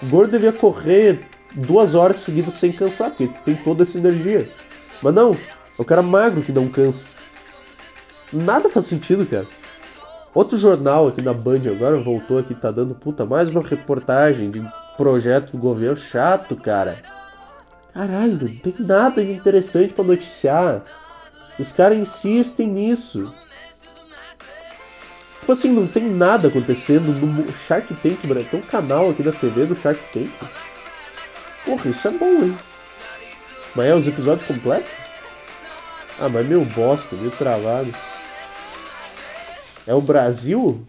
O 0.00 0.06
gordo 0.06 0.32
devia 0.32 0.52
correr 0.52 1.20
duas 1.54 1.94
horas 1.94 2.18
seguidas 2.18 2.54
sem 2.54 2.70
cansar, 2.70 3.10
porque 3.10 3.28
tu 3.28 3.40
tem 3.44 3.56
toda 3.56 3.82
essa 3.82 3.98
energia. 3.98 4.48
Mas 5.02 5.12
não, 5.12 5.32
é 5.32 5.36
o 5.76 5.84
cara 5.84 6.02
magro 6.02 6.42
que 6.42 6.52
não 6.52 6.68
cansa. 6.68 7.06
Nada 8.32 8.70
faz 8.70 8.86
sentido, 8.86 9.26
cara. 9.26 9.46
Outro 10.34 10.56
jornal 10.56 11.08
aqui 11.08 11.20
na 11.20 11.34
Band 11.34 11.60
agora 11.70 11.98
voltou 11.98 12.38
aqui, 12.38 12.54
tá 12.54 12.70
dando 12.70 12.94
puta 12.94 13.26
mais 13.26 13.50
uma 13.50 13.62
reportagem 13.62 14.50
de 14.50 14.64
projeto 14.96 15.52
do 15.52 15.58
governo 15.58 15.96
chato, 15.96 16.56
cara. 16.56 17.02
Caralho, 17.92 18.38
não 18.40 18.56
tem 18.56 18.74
nada 18.78 19.22
de 19.22 19.30
interessante 19.30 19.92
para 19.92 20.04
noticiar. 20.04 20.82
Os 21.58 21.70
caras 21.70 21.98
insistem 21.98 22.66
nisso. 22.66 23.32
Tipo 25.40 25.52
assim, 25.52 25.70
não 25.70 25.86
tem 25.86 26.10
nada 26.10 26.48
acontecendo 26.48 27.12
no 27.12 27.52
Shark 27.52 27.92
Tank, 27.96 28.24
mano. 28.26 28.42
Tem 28.44 28.58
um 28.58 28.62
canal 28.62 29.10
aqui 29.10 29.22
da 29.22 29.32
TV 29.32 29.66
do 29.66 29.74
Shark 29.74 30.00
Tank. 30.14 30.32
Porra, 31.66 31.90
isso 31.90 32.08
é 32.08 32.10
bom, 32.10 32.44
hein? 32.44 32.58
Mas 33.74 33.86
é 33.86 33.94
os 33.94 34.08
episódios 34.08 34.46
completos? 34.46 34.90
Ah, 36.18 36.28
mas 36.28 36.46
meu 36.46 36.64
bosta, 36.64 37.14
meio 37.16 37.30
travado. 37.32 37.92
É 39.86 39.94
o 39.94 40.00
Brasil 40.00 40.84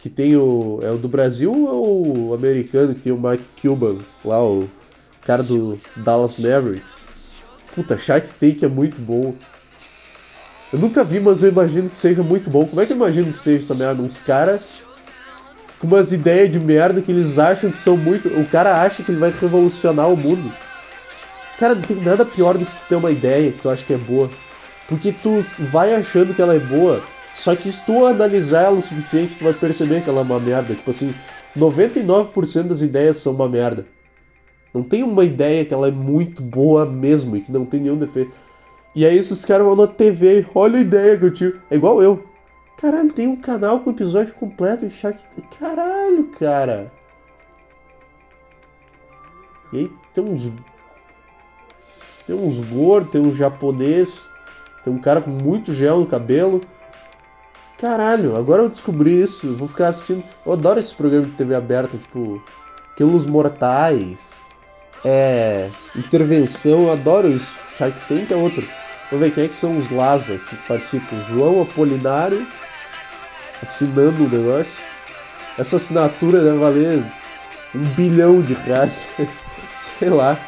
que 0.00 0.08
tem 0.08 0.36
o. 0.36 0.80
É 0.82 0.90
o 0.90 0.96
do 0.96 1.08
Brasil 1.08 1.52
ou 1.52 2.28
o 2.28 2.34
americano 2.34 2.94
que 2.94 3.02
tem 3.02 3.12
o 3.12 3.20
Mike 3.20 3.44
Cuban, 3.60 3.98
lá, 4.24 4.42
o 4.42 4.68
cara 5.22 5.42
do 5.42 5.78
Dallas 5.96 6.36
Mavericks? 6.36 7.04
Puta, 7.74 7.96
Shark 7.98 8.28
Tank 8.38 8.62
é 8.62 8.68
muito 8.68 9.00
bom. 9.00 9.34
Eu 10.72 10.78
nunca 10.78 11.04
vi, 11.04 11.20
mas 11.20 11.42
eu 11.42 11.50
imagino 11.50 11.90
que 11.90 11.96
seja 11.96 12.22
muito 12.22 12.48
bom. 12.48 12.64
Como 12.64 12.80
é 12.80 12.86
que 12.86 12.92
eu 12.92 12.96
imagino 12.96 13.32
que 13.32 13.38
seja 13.38 13.64
essa 13.64 13.74
merda? 13.74 14.02
Uns 14.02 14.20
caras 14.20 14.62
com 15.78 15.86
umas 15.86 16.12
ideias 16.12 16.50
de 16.50 16.60
merda 16.60 17.00
que 17.00 17.10
eles 17.10 17.38
acham 17.38 17.70
que 17.70 17.78
são 17.78 17.96
muito. 17.96 18.28
O 18.28 18.46
cara 18.46 18.82
acha 18.82 19.02
que 19.02 19.10
ele 19.10 19.18
vai 19.18 19.30
revolucionar 19.30 20.08
o 20.08 20.16
mundo. 20.16 20.52
Cara, 21.58 21.74
não 21.74 21.82
tem 21.82 21.96
nada 21.96 22.24
pior 22.24 22.56
do 22.56 22.64
que 22.64 22.88
ter 22.88 22.96
uma 22.96 23.10
ideia 23.10 23.52
que 23.52 23.60
tu 23.60 23.68
acha 23.68 23.84
que 23.84 23.94
é 23.94 23.98
boa. 23.98 24.30
Porque 24.88 25.12
tu 25.12 25.42
vai 25.70 25.94
achando 25.94 26.34
que 26.34 26.40
ela 26.40 26.54
é 26.54 26.58
boa, 26.58 27.02
só 27.40 27.56
que 27.56 27.72
se 27.72 27.82
tu 27.86 28.04
analisar 28.04 28.64
ela 28.64 28.76
o 28.76 28.82
suficiente, 28.82 29.34
tu 29.34 29.44
vai 29.44 29.54
perceber 29.54 30.02
que 30.02 30.10
ela 30.10 30.20
é 30.20 30.22
uma 30.22 30.38
merda. 30.38 30.74
Tipo 30.74 30.90
assim, 30.90 31.14
99% 31.56 32.64
das 32.64 32.82
ideias 32.82 33.16
são 33.16 33.32
uma 33.32 33.48
merda. 33.48 33.86
Não 34.74 34.82
tem 34.82 35.02
uma 35.02 35.24
ideia 35.24 35.64
que 35.64 35.72
ela 35.72 35.88
é 35.88 35.90
muito 35.90 36.42
boa 36.42 36.84
mesmo 36.84 37.34
e 37.34 37.40
que 37.40 37.50
não 37.50 37.64
tem 37.64 37.80
nenhum 37.80 37.96
defeito. 37.96 38.30
E 38.94 39.06
aí 39.06 39.16
esses 39.16 39.42
caras 39.42 39.66
vão 39.66 39.74
na 39.74 39.86
TV, 39.86 40.46
olha 40.54 40.76
a 40.76 40.82
ideia 40.82 41.16
que 41.16 41.24
eu 41.24 41.32
tive. 41.32 41.58
É 41.70 41.76
igual 41.76 42.02
eu. 42.02 42.22
Caralho, 42.76 43.10
tem 43.10 43.26
um 43.26 43.36
canal 43.36 43.80
com 43.80 43.88
episódio 43.88 44.34
completo 44.34 44.86
de 44.86 44.92
Shark 44.92 45.24
Caralho, 45.58 46.24
cara. 46.38 46.92
E 49.72 49.78
aí 49.78 49.92
tem 50.12 50.22
uns. 50.22 50.50
Tem 52.26 52.36
uns 52.36 52.58
gordos, 52.58 53.12
tem 53.12 53.20
um 53.22 53.34
japonês, 53.34 54.28
tem 54.84 54.92
um 54.92 54.98
cara 54.98 55.22
com 55.22 55.30
muito 55.30 55.72
gel 55.72 56.00
no 56.00 56.06
cabelo. 56.06 56.60
Caralho, 57.80 58.36
agora 58.36 58.62
eu 58.62 58.68
descobri 58.68 59.22
isso. 59.22 59.54
vou 59.54 59.66
ficar 59.66 59.88
assistindo. 59.88 60.22
Eu 60.44 60.52
adoro 60.52 60.78
esse 60.78 60.94
programa 60.94 61.24
de 61.24 61.32
TV 61.32 61.54
aberta, 61.54 61.96
tipo. 61.96 62.42
Quilos 62.94 63.24
Mortais. 63.24 64.34
É. 65.02 65.70
Intervenção, 65.96 66.82
eu 66.84 66.92
adoro 66.92 67.28
isso. 67.28 67.56
Shark 67.78 67.98
Tank 68.06 68.30
é 68.30 68.36
outro. 68.36 68.68
Vamos 69.10 69.26
ver 69.26 69.32
quem 69.32 69.44
é 69.44 69.48
que 69.48 69.54
são 69.54 69.78
os 69.78 69.90
Laza 69.90 70.36
que 70.36 70.56
participam. 70.68 71.24
João 71.28 71.62
Apolinário 71.62 72.46
assinando 73.62 74.24
o 74.24 74.28
negócio. 74.28 74.82
Essa 75.58 75.76
assinatura 75.76 76.42
deve 76.44 76.58
valer 76.58 77.02
um 77.74 77.84
bilhão 77.94 78.42
de 78.42 78.52
reais. 78.52 79.08
Sei 79.74 80.10
lá. 80.10 80.38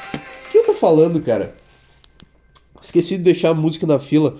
O 0.46 0.50
que 0.50 0.58
eu 0.58 0.66
tô 0.66 0.74
falando, 0.74 1.20
cara? 1.22 1.54
Esqueci 2.78 3.16
de 3.16 3.22
deixar 3.22 3.50
a 3.50 3.54
música 3.54 3.86
na 3.86 3.98
fila. 3.98 4.36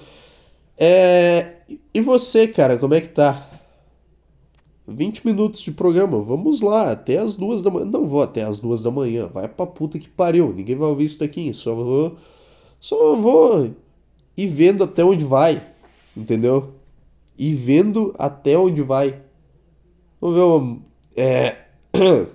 É... 0.77 1.62
E 1.95 2.01
você, 2.01 2.49
cara, 2.49 2.79
como 2.79 2.95
é 2.95 3.01
que 3.01 3.09
tá? 3.09 3.49
20 4.87 5.25
minutos 5.27 5.61
de 5.61 5.71
programa, 5.71 6.21
vamos 6.21 6.61
lá, 6.61 6.91
até 6.91 7.19
as 7.19 7.37
duas 7.37 7.63
da 7.63 7.71
manhã. 7.71 7.87
Não 7.87 8.07
vou 8.07 8.23
até 8.23 8.43
as 8.43 8.59
duas 8.59 8.83
da 8.83 8.91
manhã, 8.91 9.29
vai 9.29 9.49
pra 9.49 9.67
puta 9.67 9.99
que 9.99 10.09
pariu, 10.09 10.53
ninguém 10.53 10.77
vai 10.77 10.89
ouvir 10.89 11.05
isso 11.07 11.21
daqui, 11.21 11.53
só 11.55 11.75
vou. 11.75 12.17
Só 12.81 13.15
vou 13.15 13.71
ir 14.37 14.47
vendo 14.49 14.83
até 14.85 15.05
onde 15.05 15.25
vai, 15.25 15.63
entendeu? 16.17 16.75
E 17.39 17.55
vendo 17.55 18.13
até 18.19 18.59
onde 18.59 18.83
vai. 18.83 19.23
Vamos 20.21 20.37
ver 20.37 20.43
uma. 20.43 20.83
É. 21.17 21.57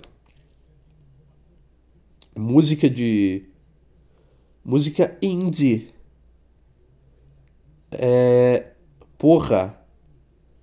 música 2.36 2.90
de. 2.90 3.44
Música 4.64 5.18
indie. 5.22 5.90
É. 7.92 8.72
Porra. 9.18 9.78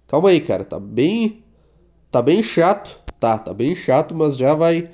Calma 0.06 0.30
aí, 0.30 0.40
cara, 0.40 0.64
tá 0.64 0.78
bem 0.78 1.44
Tá 2.14 2.22
bem 2.22 2.44
chato. 2.44 3.00
Tá, 3.18 3.36
tá 3.36 3.52
bem 3.52 3.74
chato, 3.74 4.14
mas 4.14 4.36
já 4.36 4.54
vai 4.54 4.88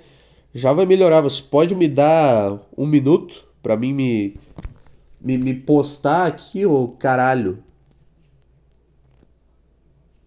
já 0.55 0.73
vai 0.73 0.87
melhorar. 0.87 1.21
Você 1.21 1.43
pode 1.43 1.75
me 1.75 1.87
dar 1.87 2.59
um 2.75 2.87
minuto 2.87 3.47
para 3.63 3.77
mim 3.77 3.93
me, 3.93 4.41
me, 5.21 5.37
me 5.37 5.53
postar 5.53 6.27
aqui, 6.27 6.65
ô 6.65 6.89
caralho. 6.89 7.63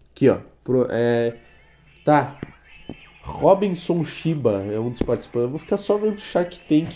Aqui, 0.08 0.28
ó. 0.28 0.38
Pro, 0.62 0.86
é, 0.88 1.36
tá. 2.04 2.38
Robinson 3.22 4.04
Shiba 4.04 4.64
é 4.70 4.78
um 4.78 4.90
dos 4.90 5.02
participantes. 5.02 5.46
Eu 5.46 5.50
vou 5.50 5.58
ficar 5.58 5.78
só 5.78 5.98
vendo 5.98 6.20
Shark 6.20 6.60
Tank 6.68 6.94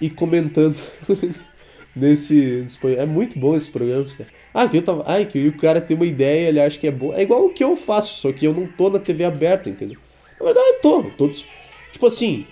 e 0.00 0.08
comentando 0.08 0.76
nesse, 1.94 2.62
nesse. 2.62 2.78
É 2.96 3.06
muito 3.06 3.38
bom 3.38 3.56
esse 3.56 3.70
programa, 3.70 4.04
cara. 4.16 4.30
Ah, 4.54 4.68
que 4.68 4.76
eu 4.76 4.82
tava. 4.82 5.04
Ai, 5.06 5.24
que 5.26 5.48
o 5.48 5.56
cara 5.56 5.80
tem 5.80 5.96
uma 5.96 6.06
ideia, 6.06 6.48
ele 6.48 6.60
acha 6.60 6.78
que 6.78 6.86
é 6.86 6.90
boa. 6.90 7.16
É 7.16 7.22
igual 7.22 7.44
o 7.44 7.50
que 7.50 7.64
eu 7.64 7.76
faço, 7.76 8.20
só 8.20 8.32
que 8.32 8.44
eu 8.44 8.52
não 8.52 8.66
tô 8.66 8.90
na 8.90 8.98
TV 8.98 9.24
aberta, 9.24 9.68
entendeu? 9.68 9.98
Na 10.38 10.46
verdade, 10.46 10.66
eu 10.66 10.80
tô. 10.80 11.02
tô 11.16 11.28
tipo 11.92 12.06
assim, 12.06 12.46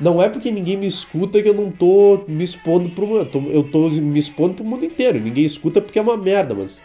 não 0.00 0.22
é 0.22 0.28
porque 0.28 0.50
ninguém 0.50 0.76
me 0.76 0.86
escuta 0.86 1.42
que 1.42 1.48
eu 1.48 1.54
não 1.54 1.70
tô 1.70 2.24
me 2.28 2.44
expondo 2.44 2.88
pro 2.90 3.06
mundo. 3.06 3.28
Eu 3.50 3.62
tô, 3.64 3.88
me 3.90 4.18
expondo 4.18 4.54
pro 4.54 4.64
mundo 4.64 4.84
inteiro. 4.84 5.20
Ninguém 5.20 5.44
escuta 5.44 5.80
porque 5.80 5.98
é 5.98 6.02
uma 6.02 6.16
merda, 6.16 6.54
mas. 6.54 6.80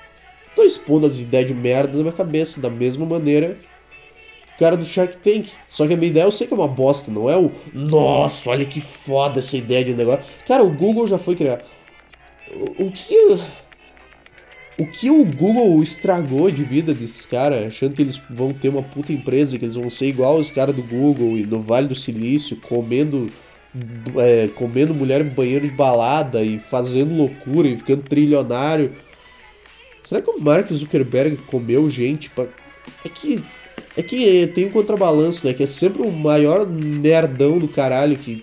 Tô 0.55 0.63
expondo 0.63 1.07
as 1.07 1.19
ideias 1.19 1.47
de 1.47 1.53
merda 1.53 1.95
na 1.95 2.03
minha 2.03 2.13
cabeça, 2.13 2.59
da 2.59 2.69
mesma 2.69 3.05
maneira 3.05 3.57
cara 4.61 4.77
do 4.77 4.85
Shark 4.85 5.17
Tank. 5.17 5.49
Só 5.67 5.87
que 5.87 5.93
a 5.95 5.97
minha 5.97 6.11
ideia 6.11 6.25
eu 6.25 6.31
sei 6.31 6.45
que 6.45 6.53
é 6.53 6.55
uma 6.55 6.67
bosta, 6.67 7.09
não 7.11 7.27
é 7.27 7.35
o. 7.35 7.51
Nossa, 7.73 8.51
olha 8.51 8.63
que 8.63 8.79
foda 8.79 9.39
essa 9.39 9.57
ideia 9.57 9.83
de 9.83 9.95
negócio. 9.95 10.23
Cara, 10.47 10.63
o 10.63 10.69
Google 10.69 11.07
já 11.07 11.17
foi 11.17 11.35
criado. 11.35 11.63
O, 12.53 12.91
que 12.91 13.39
o 14.77 14.85
que 14.87 15.09
o 15.09 15.23
Google 15.25 15.81
estragou 15.81 16.51
de 16.51 16.63
vida 16.63 16.93
desses 16.93 17.25
caras, 17.25 17.67
achando 17.67 17.95
que 17.95 18.01
eles 18.01 18.21
vão 18.29 18.51
ter 18.53 18.69
uma 18.69 18.83
puta 18.83 19.13
empresa, 19.13 19.57
que 19.57 19.65
eles 19.65 19.75
vão 19.75 19.89
ser 19.89 20.07
igual 20.07 20.37
os 20.37 20.51
caras 20.51 20.75
do 20.75 20.83
Google 20.83 21.37
e 21.37 21.45
no 21.45 21.61
Vale 21.61 21.87
do 21.87 21.95
Silício, 21.95 22.57
comendo 22.57 23.29
é, 24.17 24.49
comendo 24.49 24.93
mulher 24.93 25.21
em 25.21 25.29
banheiro 25.29 25.67
de 25.67 25.73
balada 25.73 26.43
e 26.43 26.59
fazendo 26.59 27.15
loucura 27.15 27.67
e 27.67 27.77
ficando 27.77 28.03
trilionário. 28.03 28.93
Será 30.03 30.21
que 30.21 30.29
o 30.29 30.39
Mark 30.39 30.71
Zuckerberg 30.71 31.37
comeu 31.47 31.89
gente? 31.89 32.29
Pra... 32.29 32.47
É 33.05 33.09
que 33.09 33.41
é 33.95 34.01
que 34.01 34.47
tem 34.47 34.65
um 34.65 34.71
contrabalanço, 34.71 35.45
né? 35.45 35.53
Que 35.53 35.63
é 35.63 35.67
sempre 35.67 36.01
o 36.01 36.11
maior 36.11 36.65
nerdão 36.65 37.59
do 37.59 37.67
caralho 37.67 38.17
que 38.17 38.41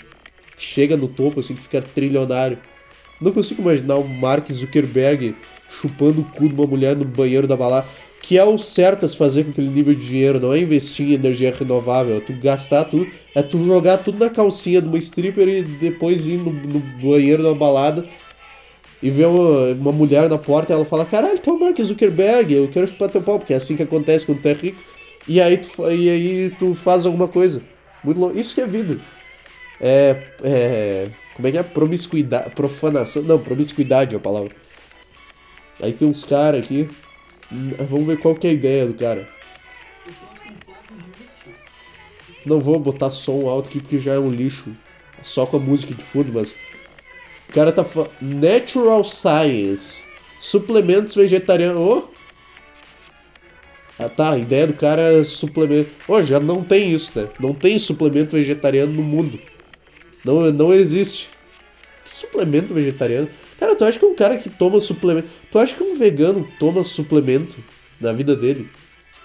chega 0.56 0.96
no 0.96 1.08
topo, 1.08 1.40
assim, 1.40 1.54
que 1.54 1.62
fica 1.62 1.80
trilionário. 1.80 2.58
Não 3.20 3.32
consigo 3.32 3.62
imaginar 3.62 3.96
o 3.96 4.08
Mark 4.08 4.50
Zuckerberg 4.52 5.34
chupando 5.70 6.20
o 6.20 6.24
cu 6.24 6.48
de 6.48 6.54
uma 6.54 6.66
mulher 6.66 6.96
no 6.96 7.04
banheiro 7.04 7.46
da 7.46 7.56
balada. 7.56 7.86
Que 8.20 8.36
é 8.36 8.44
o 8.44 8.58
certo 8.58 9.06
a 9.06 9.08
se 9.08 9.16
fazer 9.16 9.44
com 9.44 9.50
aquele 9.50 9.68
nível 9.68 9.94
de 9.94 10.04
dinheiro, 10.04 10.40
não 10.40 10.52
é 10.52 10.58
investir 10.58 11.08
em 11.08 11.14
energia 11.14 11.54
renovável, 11.56 12.16
é 12.16 12.20
tu 12.20 12.32
gastar 12.42 12.84
tudo, 12.84 13.06
é 13.34 13.42
tu 13.42 13.64
jogar 13.64 13.98
tudo 13.98 14.18
na 14.18 14.28
calcinha 14.28 14.82
de 14.82 14.88
uma 14.88 14.98
stripper 14.98 15.46
e 15.48 15.62
depois 15.62 16.26
ir 16.26 16.38
no, 16.38 16.52
no 16.52 16.80
banheiro 17.00 17.44
da 17.44 17.54
balada 17.54 18.04
e 19.00 19.08
ver 19.08 19.26
uma, 19.26 19.72
uma, 19.72 19.92
mulher 19.92 20.28
na 20.28 20.36
porta 20.36 20.72
e 20.72 20.74
ela 20.74 20.84
fala, 20.84 21.04
caralho, 21.04 21.38
tu 21.38 21.50
é 21.50 21.52
o 21.52 21.60
Mark 21.60 21.80
Zuckerberg, 21.80 22.52
eu 22.52 22.68
quero 22.68 22.88
chupar 22.88 23.08
teu 23.08 23.22
pau, 23.22 23.38
porque 23.38 23.54
é 23.54 23.56
assim 23.56 23.76
que 23.76 23.84
acontece 23.84 24.26
quando 24.26 24.42
tu 24.42 24.48
é 24.48 24.52
rico. 24.52 24.82
E 25.28 25.40
aí 25.40 25.58
tu, 25.58 25.88
e 25.90 26.10
aí 26.10 26.52
tu 26.58 26.74
faz 26.74 27.06
alguma 27.06 27.28
coisa. 27.28 27.62
Muito 28.02 28.18
longe. 28.18 28.40
Isso 28.40 28.54
que 28.54 28.60
é 28.60 28.66
vida. 28.66 28.98
É, 29.80 30.16
é. 30.42 31.08
Como 31.38 31.46
é 31.46 31.52
que 31.52 31.58
é? 31.58 31.62
Promiscuidade. 31.62 32.50
Profanação. 32.50 33.22
Não, 33.22 33.38
promiscuidade 33.38 34.12
é 34.12 34.18
a 34.18 34.20
palavra. 34.20 34.50
Aí 35.80 35.92
tem 35.92 36.08
uns 36.08 36.24
caras 36.24 36.64
aqui. 36.64 36.90
Vamos 37.88 38.08
ver 38.08 38.18
qual 38.18 38.34
que 38.34 38.48
é 38.48 38.50
a 38.50 38.52
ideia 38.52 38.86
do 38.86 38.94
cara. 38.94 39.28
Não 42.44 42.60
vou 42.60 42.80
botar 42.80 43.08
som 43.10 43.48
alto 43.48 43.68
aqui 43.68 43.78
porque 43.78 44.00
já 44.00 44.14
é 44.14 44.18
um 44.18 44.32
lixo. 44.32 44.74
Só 45.22 45.46
com 45.46 45.58
a 45.58 45.60
música 45.60 45.94
de 45.94 46.02
fundo, 46.02 46.32
mas. 46.32 46.56
O 47.48 47.52
cara 47.52 47.70
tá 47.70 47.84
falando. 47.84 48.10
Natural 48.20 49.04
Science. 49.04 50.02
Suplementos 50.40 51.14
vegetarianos. 51.14 51.80
Oh! 51.80 52.08
Ah 53.96 54.08
tá, 54.08 54.32
a 54.32 54.38
ideia 54.38 54.66
do 54.66 54.74
cara 54.74 55.02
é 55.02 55.22
suplemento. 55.22 55.90
Oh, 56.08 56.20
já 56.20 56.40
não 56.40 56.64
tem 56.64 56.92
isso, 56.92 57.16
né? 57.16 57.28
Não 57.38 57.54
tem 57.54 57.78
suplemento 57.78 58.34
vegetariano 58.34 58.92
no 58.92 59.04
mundo. 59.04 59.38
Não, 60.24 60.50
não 60.52 60.72
existe. 60.72 61.30
Que 62.04 62.14
suplemento 62.14 62.72
vegetariano? 62.74 63.28
Cara, 63.58 63.74
tu 63.74 63.84
acha 63.84 63.98
que 63.98 64.04
um 64.04 64.14
cara 64.14 64.38
que 64.38 64.48
toma 64.48 64.80
suplemento. 64.80 65.28
Tu 65.50 65.58
acha 65.58 65.74
que 65.74 65.82
um 65.82 65.94
vegano 65.94 66.48
toma 66.58 66.84
suplemento 66.84 67.62
na 68.00 68.12
vida 68.12 68.34
dele? 68.34 68.68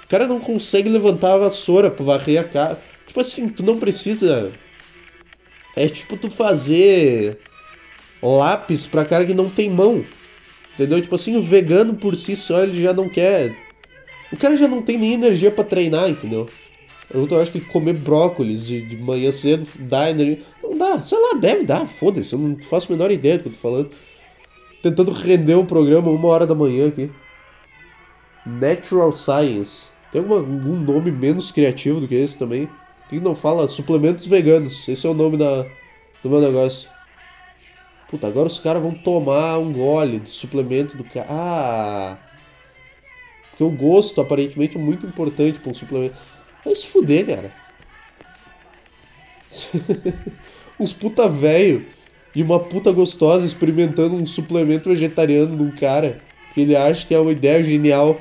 O 0.03 0.07
cara 0.07 0.27
não 0.27 0.39
consegue 0.39 0.89
levantar 0.89 1.33
a 1.33 1.37
vassoura 1.37 1.89
pra 1.89 2.05
varrer 2.05 2.39
a 2.39 2.43
casa. 2.43 2.81
Tipo 3.07 3.19
assim, 3.19 3.47
tu 3.47 3.63
não 3.63 3.79
precisa. 3.79 4.51
É 5.75 5.87
tipo 5.87 6.17
tu 6.17 6.29
fazer 6.29 7.39
lápis 8.21 8.87
pra 8.87 9.05
cara 9.05 9.25
que 9.25 9.33
não 9.33 9.49
tem 9.49 9.69
mão. 9.69 10.05
Entendeu? 10.73 11.01
Tipo 11.01 11.15
assim, 11.15 11.37
o 11.37 11.41
vegano 11.41 11.95
por 11.95 12.15
si 12.15 12.35
só 12.35 12.63
ele 12.63 12.81
já 12.81 12.93
não 12.93 13.07
quer. 13.07 13.55
O 14.31 14.37
cara 14.37 14.57
já 14.57 14.67
não 14.67 14.81
tem 14.81 14.97
nem 14.97 15.13
energia 15.13 15.51
para 15.51 15.63
treinar, 15.63 16.09
entendeu? 16.09 16.49
Eu 17.13 17.27
acho 17.39 17.51
que 17.51 17.61
comer 17.61 17.93
brócolis 17.93 18.65
de, 18.65 18.81
de 18.81 18.97
manhã 18.97 19.31
cedo 19.31 19.67
dá 19.75 20.09
energia. 20.09 20.41
Não 20.63 20.77
dá, 20.77 21.01
sei 21.01 21.19
lá, 21.19 21.35
deve 21.39 21.63
dar, 21.63 21.85
foda-se, 21.85 22.33
eu 22.33 22.39
não 22.39 22.57
faço 22.57 22.91
a 22.91 22.95
menor 22.95 23.11
ideia 23.11 23.37
do 23.37 23.43
que 23.43 23.49
eu 23.49 23.53
tô 23.53 23.59
falando 23.59 23.91
tentando 24.83 25.11
render 25.13 25.55
um 25.55 25.65
programa 25.65 26.11
uma 26.11 26.27
hora 26.27 26.45
da 26.45 26.53
manhã 26.53 26.89
aqui. 26.89 27.09
Natural 28.45 29.13
Science. 29.13 29.87
Tem 30.11 30.21
algum 30.21 30.35
algum 30.35 30.75
nome 30.75 31.09
menos 31.09 31.51
criativo 31.51 32.01
do 32.01 32.07
que 32.07 32.15
esse 32.15 32.37
também? 32.37 32.69
Quem 33.09 33.21
não 33.21 33.33
fala? 33.33 33.67
Suplementos 33.69 34.25
veganos. 34.25 34.85
Esse 34.87 35.07
é 35.07 35.09
o 35.09 35.13
nome 35.13 35.37
da, 35.37 35.65
do 36.21 36.29
meu 36.29 36.41
negócio. 36.41 36.89
Puta, 38.09 38.27
agora 38.27 38.47
os 38.47 38.59
caras 38.59 38.83
vão 38.83 38.93
tomar 38.93 39.57
um 39.57 39.71
gole 39.71 40.19
de 40.19 40.29
suplemento 40.29 40.97
do 40.97 41.03
cara. 41.05 41.27
Ah! 41.29 42.17
Porque 43.49 43.63
o 43.63 43.69
gosto 43.69 44.19
aparentemente 44.19 44.77
é 44.77 44.79
muito 44.79 45.05
importante 45.07 45.59
para 45.59 45.71
um 45.71 45.73
suplemento. 45.73 46.15
Vai 46.63 46.75
se 46.75 46.87
fuder, 46.87 47.25
cara. 47.25 47.51
Uns 50.79 50.93
puta 50.93 51.27
velho 51.27 51.85
e 52.35 52.41
uma 52.41 52.59
puta 52.59 52.91
gostosa 52.91 53.45
experimentando 53.45 54.15
um 54.15 54.25
suplemento 54.25 54.89
vegetariano 54.89 55.55
de 55.55 55.63
um 55.63 55.71
cara 55.71 56.19
que 56.53 56.61
ele 56.61 56.75
acha 56.75 57.05
que 57.05 57.13
é 57.13 57.19
uma 57.19 57.31
ideia 57.31 57.61
genial. 57.61 58.19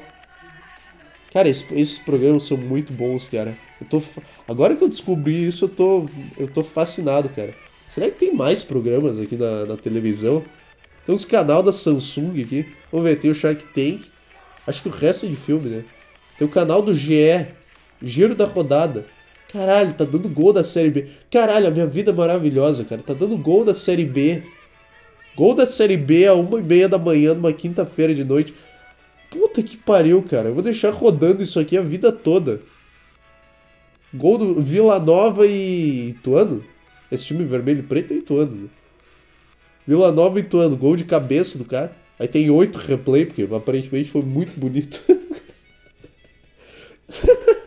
Cara, 1.33 1.49
esses, 1.49 1.71
esses 1.73 1.99
programas 1.99 2.45
são 2.45 2.57
muito 2.57 2.93
bons, 2.93 3.29
cara. 3.29 3.57
Eu 3.81 3.87
tô, 3.87 4.03
agora 4.47 4.77
que 4.77 4.85
eu 4.85 4.89
descobri 4.89 5.49
isso, 5.49 5.65
eu 5.65 5.69
tô, 5.69 6.07
eu 6.39 6.47
tô 6.47 6.63
fascinado, 6.63 7.29
cara. 7.31 7.55
Será 7.91 8.11
que 8.11 8.19
tem 8.19 8.35
mais 8.35 8.63
programas 8.63 9.19
aqui 9.19 9.37
na, 9.37 9.65
na 9.67 9.77
televisão? 9.77 10.45
Tem 11.05 11.15
uns 11.15 11.25
canal 11.25 11.63
da 11.63 11.73
Samsung 11.73 12.43
aqui. 12.43 12.67
Vamos 12.91 13.07
ver, 13.07 13.19
tem 13.19 13.31
o 13.31 13.35
Shark 13.35 13.65
Tank. 13.75 14.05
Acho 14.67 14.83
que 14.83 14.89
o 14.89 14.93
resto 14.93 15.27
é 15.27 15.29
de 15.29 15.37
filme, 15.37 15.69
né? 15.69 15.85
Tem 16.39 16.47
o 16.47 16.51
canal 16.51 16.81
do 16.81 16.95
GE, 16.95 17.47
Giro 18.03 18.35
da 18.35 18.45
Rodada. 18.45 19.07
Caralho, 19.53 19.93
tá 19.93 20.05
dando 20.05 20.29
gol 20.29 20.53
da 20.53 20.65
Série 20.65 20.91
B. 20.91 21.07
Caralho, 21.31 21.69
a 21.69 21.71
minha 21.71 21.87
vida 21.87 22.11
é 22.11 22.15
maravilhosa, 22.15 22.85
cara. 22.85 23.03
Tá 23.03 23.13
dando 23.13 23.37
gol 23.37 23.65
da 23.65 23.75
Série 23.75 24.05
B. 24.05 24.43
Gol 25.37 25.55
da 25.55 25.67
Série 25.67 25.97
B 25.97 26.27
a 26.27 26.35
uma 26.35 26.59
e 26.59 26.63
meia 26.63 26.89
da 26.89 26.99
manhã, 26.99 27.35
numa 27.35 27.53
quinta-feira 27.53 28.15
de 28.15 28.25
noite. 28.25 28.55
Puta 29.31 29.63
que 29.63 29.77
pariu, 29.77 30.23
cara. 30.23 30.49
Eu 30.49 30.55
vou 30.55 30.63
deixar 30.63 30.91
rodando 30.91 31.43
isso 31.43 31.61
aqui 31.61 31.77
a 31.77 31.83
vida 31.83 32.11
toda. 32.11 32.61
Gol 34.13 34.39
do 34.39 34.63
Vila 34.63 34.99
Nova 34.99 35.47
e 35.47 36.11
Ituano. 36.11 36.65
Esse 37.11 37.27
time 37.27 37.45
vermelho 37.45 37.81
e 37.81 37.83
preto 37.83 38.13
é 38.13 38.17
Ituano. 38.17 38.53
Né? 38.53 38.69
Vila 39.87 40.13
Nova 40.13 40.39
e 40.39 40.43
Ituano. 40.43 40.77
Gol 40.77 40.97
de 40.97 41.05
cabeça 41.05 41.59
do 41.59 41.65
cara. 41.65 41.93
Aí 42.19 42.29
tem 42.29 42.49
oito 42.51 42.79
replay, 42.79 43.27
porque 43.27 43.49
aparentemente 43.51 44.11
foi 44.11 44.23
muito 44.23 44.59
bonito. 44.59 45.01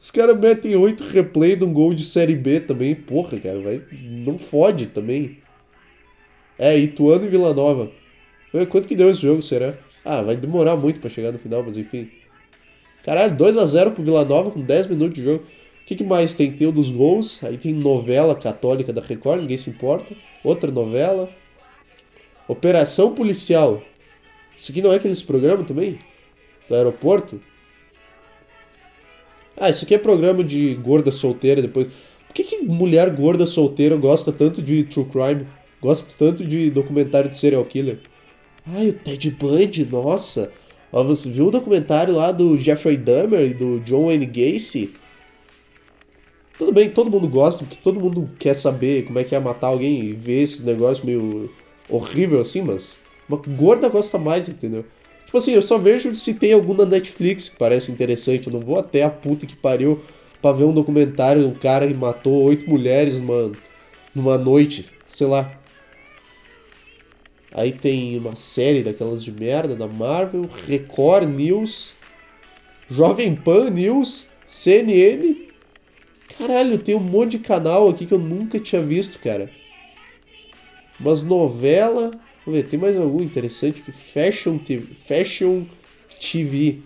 Os 0.00 0.10
caras 0.10 0.38
metem 0.38 0.76
oito 0.76 1.02
replay 1.04 1.56
de 1.56 1.64
um 1.64 1.72
gol 1.72 1.92
de 1.92 2.04
Série 2.04 2.36
B 2.36 2.60
também. 2.60 2.94
Porra, 2.94 3.38
cara, 3.38 3.60
vai. 3.60 3.82
Não 3.92 4.38
fode 4.38 4.86
também. 4.86 5.38
É, 6.58 6.76
Ituano 6.78 7.24
e 7.24 7.28
Vila 7.28 7.52
Nova. 7.52 7.90
Quanto 8.70 8.88
que 8.88 8.96
deu 8.96 9.10
esse 9.10 9.22
jogo, 9.22 9.42
será? 9.42 9.76
Ah, 10.04 10.22
vai 10.22 10.36
demorar 10.36 10.76
muito 10.76 11.00
para 11.00 11.10
chegar 11.10 11.32
no 11.32 11.38
final, 11.38 11.62
mas 11.62 11.76
enfim. 11.76 12.10
Caralho, 13.04 13.36
2x0 13.36 13.92
pro 13.92 14.02
Vila 14.02 14.24
Nova 14.24 14.50
com 14.50 14.60
10 14.60 14.86
minutos 14.86 15.14
de 15.14 15.24
jogo. 15.24 15.44
O 15.82 15.86
que, 15.86 15.96
que 15.96 16.04
mais 16.04 16.34
tem? 16.34 16.52
Tem 16.52 16.66
o 16.66 16.72
dos 16.72 16.90
gols, 16.90 17.42
aí 17.42 17.56
tem 17.56 17.72
novela 17.72 18.34
católica 18.34 18.92
da 18.92 19.00
Record, 19.00 19.40
ninguém 19.40 19.56
se 19.56 19.70
importa. 19.70 20.14
Outra 20.44 20.70
novela. 20.70 21.28
Operação 22.46 23.14
Policial. 23.14 23.82
Isso 24.56 24.70
aqui 24.72 24.80
não 24.80 24.92
é 24.92 24.96
aqueles 24.96 25.22
programas 25.22 25.66
também? 25.66 25.98
Do 26.68 26.74
aeroporto? 26.74 27.40
Ah, 29.60 29.68
isso 29.68 29.84
aqui 29.84 29.94
é 29.94 29.98
programa 29.98 30.44
de 30.44 30.74
gorda 30.76 31.10
solteira 31.10 31.60
depois. 31.60 31.88
Por 32.26 32.34
que, 32.34 32.44
que 32.44 32.58
mulher 32.64 33.10
gorda 33.10 33.46
solteira 33.46 33.96
gosta 33.96 34.32
tanto 34.32 34.62
de 34.62 34.84
true 34.84 35.06
crime? 35.06 35.46
Gosta 35.80 36.12
tanto 36.16 36.46
de 36.46 36.70
documentário 36.70 37.28
de 37.28 37.36
serial 37.36 37.64
killer? 37.64 37.98
Ai, 38.66 38.90
o 38.90 38.92
Ted 38.92 39.30
Bundy, 39.32 39.84
nossa. 39.84 40.52
Ó, 40.92 41.02
você 41.02 41.28
viu 41.28 41.48
o 41.48 41.50
documentário 41.50 42.14
lá 42.14 42.30
do 42.30 42.58
Jeffrey 42.58 42.96
Dahmer 42.96 43.50
e 43.50 43.54
do 43.54 43.80
John 43.80 44.06
Wayne 44.06 44.26
Gacy? 44.26 44.94
Tudo 46.58 46.72
bem, 46.72 46.90
todo 46.90 47.10
mundo 47.10 47.28
gosta, 47.28 47.64
porque 47.64 47.78
todo 47.82 48.00
mundo 48.00 48.30
quer 48.38 48.54
saber 48.54 49.04
como 49.04 49.18
é 49.18 49.24
que 49.24 49.34
é 49.34 49.40
matar 49.40 49.68
alguém 49.68 50.04
e 50.04 50.12
ver 50.12 50.42
esses 50.42 50.64
negócios 50.64 51.04
meio 51.04 51.50
horrível 51.88 52.40
assim, 52.40 52.62
mas 52.62 52.98
uma 53.28 53.38
gorda 53.38 53.88
gosta 53.88 54.18
mais, 54.18 54.48
entendeu? 54.48 54.84
Tipo 55.28 55.36
assim, 55.36 55.52
eu 55.52 55.60
só 55.60 55.76
vejo 55.76 56.14
se 56.14 56.32
tem 56.32 56.54
algum 56.54 56.72
na 56.72 56.86
Netflix 56.86 57.50
que 57.50 57.56
parece 57.58 57.92
interessante. 57.92 58.46
Eu 58.46 58.52
não 58.54 58.60
vou 58.60 58.78
até 58.78 59.02
a 59.02 59.10
puta 59.10 59.44
que 59.44 59.54
pariu 59.54 60.02
pra 60.40 60.52
ver 60.52 60.64
um 60.64 60.72
documentário 60.72 61.42
de 61.42 61.48
um 61.48 61.52
cara 61.52 61.86
que 61.86 61.92
matou 61.92 62.44
oito 62.44 62.66
mulheres 62.66 63.18
numa, 63.18 63.52
numa 64.14 64.38
noite, 64.38 64.88
sei 65.06 65.26
lá. 65.26 65.52
Aí 67.52 67.72
tem 67.72 68.16
uma 68.16 68.36
série 68.36 68.82
daquelas 68.82 69.22
de 69.22 69.30
merda 69.30 69.76
da 69.76 69.86
Marvel, 69.86 70.48
Record 70.66 71.28
News, 71.28 71.92
Jovem 72.88 73.36
Pan 73.36 73.68
News, 73.68 74.28
CNN. 74.46 75.46
Caralho, 76.38 76.78
tem 76.78 76.94
um 76.94 77.00
monte 77.00 77.32
de 77.32 77.40
canal 77.40 77.90
aqui 77.90 78.06
que 78.06 78.14
eu 78.14 78.18
nunca 78.18 78.58
tinha 78.58 78.80
visto, 78.80 79.18
cara. 79.18 79.50
Umas 80.98 81.22
novelas. 81.22 82.12
Vamos 82.48 82.62
ver, 82.62 82.68
tem 82.70 82.80
mais 82.80 82.96
algum 82.96 83.20
interessante 83.20 83.82
aqui? 83.82 83.92
Fashion 83.92 84.56
TV. 84.56 84.86
Fashion 85.06 85.66
TV. 86.18 86.78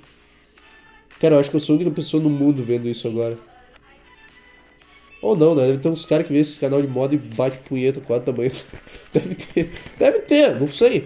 Cara, 1.20 1.36
eu 1.36 1.38
acho 1.38 1.50
que 1.50 1.54
eu 1.54 1.60
sou 1.60 1.74
a 1.74 1.76
única 1.76 1.92
pessoa 1.92 2.20
no 2.20 2.28
mundo 2.28 2.64
vendo 2.64 2.88
isso 2.88 3.06
agora. 3.06 3.38
Ou 5.22 5.36
não, 5.36 5.54
né? 5.54 5.66
Deve 5.66 5.78
ter 5.78 5.88
uns 5.88 6.04
caras 6.04 6.26
que 6.26 6.32
vê 6.32 6.40
esse 6.40 6.58
canal 6.58 6.82
de 6.82 6.88
moda 6.88 7.14
e 7.14 7.18
bate 7.18 7.58
punheta 7.58 8.00
4 8.00 8.32
da 8.32 8.36
manhã. 8.36 8.50
Deve 9.14 9.34
ter. 9.36 9.70
Deve 9.96 10.18
ter, 10.18 10.60
não 10.60 10.66
sei. 10.66 11.04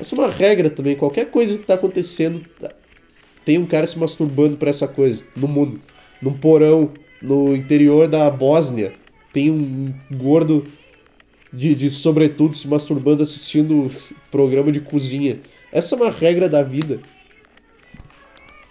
Essa 0.00 0.16
é 0.16 0.18
uma 0.18 0.28
regra 0.28 0.68
também. 0.68 0.96
Qualquer 0.96 1.30
coisa 1.30 1.56
que 1.56 1.62
tá 1.62 1.74
acontecendo, 1.74 2.44
tem 3.44 3.58
um 3.58 3.66
cara 3.66 3.86
se 3.86 3.96
masturbando 3.96 4.56
pra 4.56 4.70
essa 4.70 4.88
coisa. 4.88 5.22
No 5.36 5.46
mundo. 5.46 5.80
Num 6.20 6.36
porão, 6.36 6.92
no 7.22 7.54
interior 7.54 8.08
da 8.08 8.28
Bósnia. 8.28 8.92
Tem 9.32 9.52
um 9.52 9.94
gordo 10.10 10.66
de, 11.54 11.74
de 11.74 11.90
sobretudo 11.90 12.54
se 12.54 12.66
masturbando 12.66 13.22
assistindo 13.22 13.90
programa 14.30 14.72
de 14.72 14.80
cozinha. 14.80 15.40
Essa 15.72 15.94
é 15.94 15.98
uma 15.98 16.10
regra 16.10 16.48
da 16.48 16.62
vida. 16.62 17.00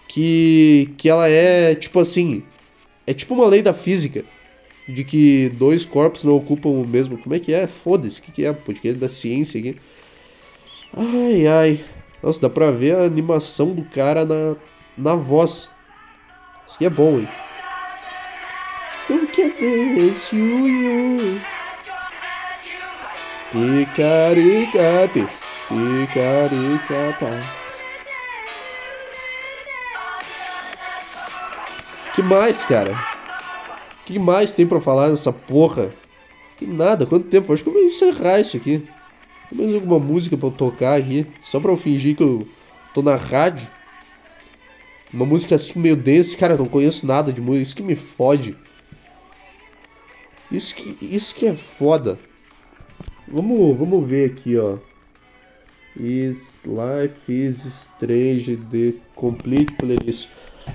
Que, 0.08 0.92
que 0.96 1.08
ela 1.08 1.28
é 1.28 1.74
tipo 1.74 1.98
assim. 1.98 2.42
É 3.06 3.12
tipo 3.12 3.34
uma 3.34 3.46
lei 3.46 3.62
da 3.62 3.74
física 3.74 4.24
de 4.88 5.02
que 5.02 5.48
dois 5.58 5.84
corpos 5.84 6.22
não 6.24 6.36
ocupam 6.36 6.68
o 6.68 6.86
mesmo. 6.86 7.18
Como 7.18 7.34
é 7.34 7.40
que 7.40 7.52
é? 7.52 7.66
Foda-se, 7.66 8.20
o 8.20 8.22
que, 8.22 8.32
que 8.32 8.44
é? 8.44 8.52
Podcast 8.52 8.98
da 8.98 9.08
ciência 9.08 9.58
aqui. 9.58 9.76
Ai, 10.96 11.46
ai. 11.46 11.84
Nossa, 12.22 12.40
dá 12.40 12.50
pra 12.50 12.70
ver 12.70 12.94
a 12.94 13.04
animação 13.04 13.74
do 13.74 13.84
cara 13.84 14.24
na, 14.24 14.56
na 14.96 15.14
voz. 15.14 15.68
Isso 16.66 16.76
aqui 16.76 16.86
é 16.86 16.90
bom, 16.90 17.18
hein? 17.18 17.28
Look 19.10 19.42
at 19.42 19.58
this, 19.58 20.32
you, 20.32 20.66
you. 20.66 21.53
Ticaricate, 23.54 25.28
ticaricata. 25.68 27.40
Que 32.16 32.22
mais, 32.22 32.64
cara? 32.64 32.98
Que 34.06 34.18
mais 34.18 34.50
tem 34.52 34.66
pra 34.66 34.80
falar 34.80 35.10
nessa 35.10 35.32
porra? 35.32 35.92
Que 36.58 36.66
nada, 36.66 37.06
quanto 37.06 37.28
tempo? 37.28 37.52
Acho 37.52 37.62
que 37.62 37.68
eu 37.68 37.74
vou 37.74 37.84
encerrar 37.84 38.40
isso 38.40 38.56
aqui. 38.56 38.88
Tem 39.48 39.56
mais 39.56 39.72
alguma 39.72 40.00
música 40.00 40.36
pra 40.36 40.48
eu 40.48 40.52
tocar 40.52 40.98
aqui? 40.98 41.24
Só 41.40 41.60
pra 41.60 41.70
eu 41.70 41.76
fingir 41.76 42.16
que 42.16 42.24
eu 42.24 42.48
tô 42.92 43.02
na 43.02 43.14
rádio. 43.14 43.68
Uma 45.12 45.26
música 45.26 45.54
assim 45.54 45.78
meio 45.78 45.94
densa. 45.94 46.36
Cara, 46.36 46.56
não 46.56 46.66
conheço 46.66 47.06
nada 47.06 47.32
de 47.32 47.40
música. 47.40 47.62
Isso 47.62 47.76
que 47.76 47.84
me 47.84 47.94
fode. 47.94 48.56
Isso 50.50 50.74
que, 50.74 50.98
isso 51.00 51.32
que 51.36 51.46
é 51.46 51.54
foda. 51.54 52.18
Vamos, 53.26 53.78
vamos 53.78 54.06
ver 54.06 54.30
aqui, 54.30 54.56
ó. 54.58 54.78
Is 55.96 56.60
Life 56.66 57.32
is 57.32 57.64
Strange 57.64 58.56
The 58.70 58.98
Complete 59.14 59.74
Playlist. 59.76 60.28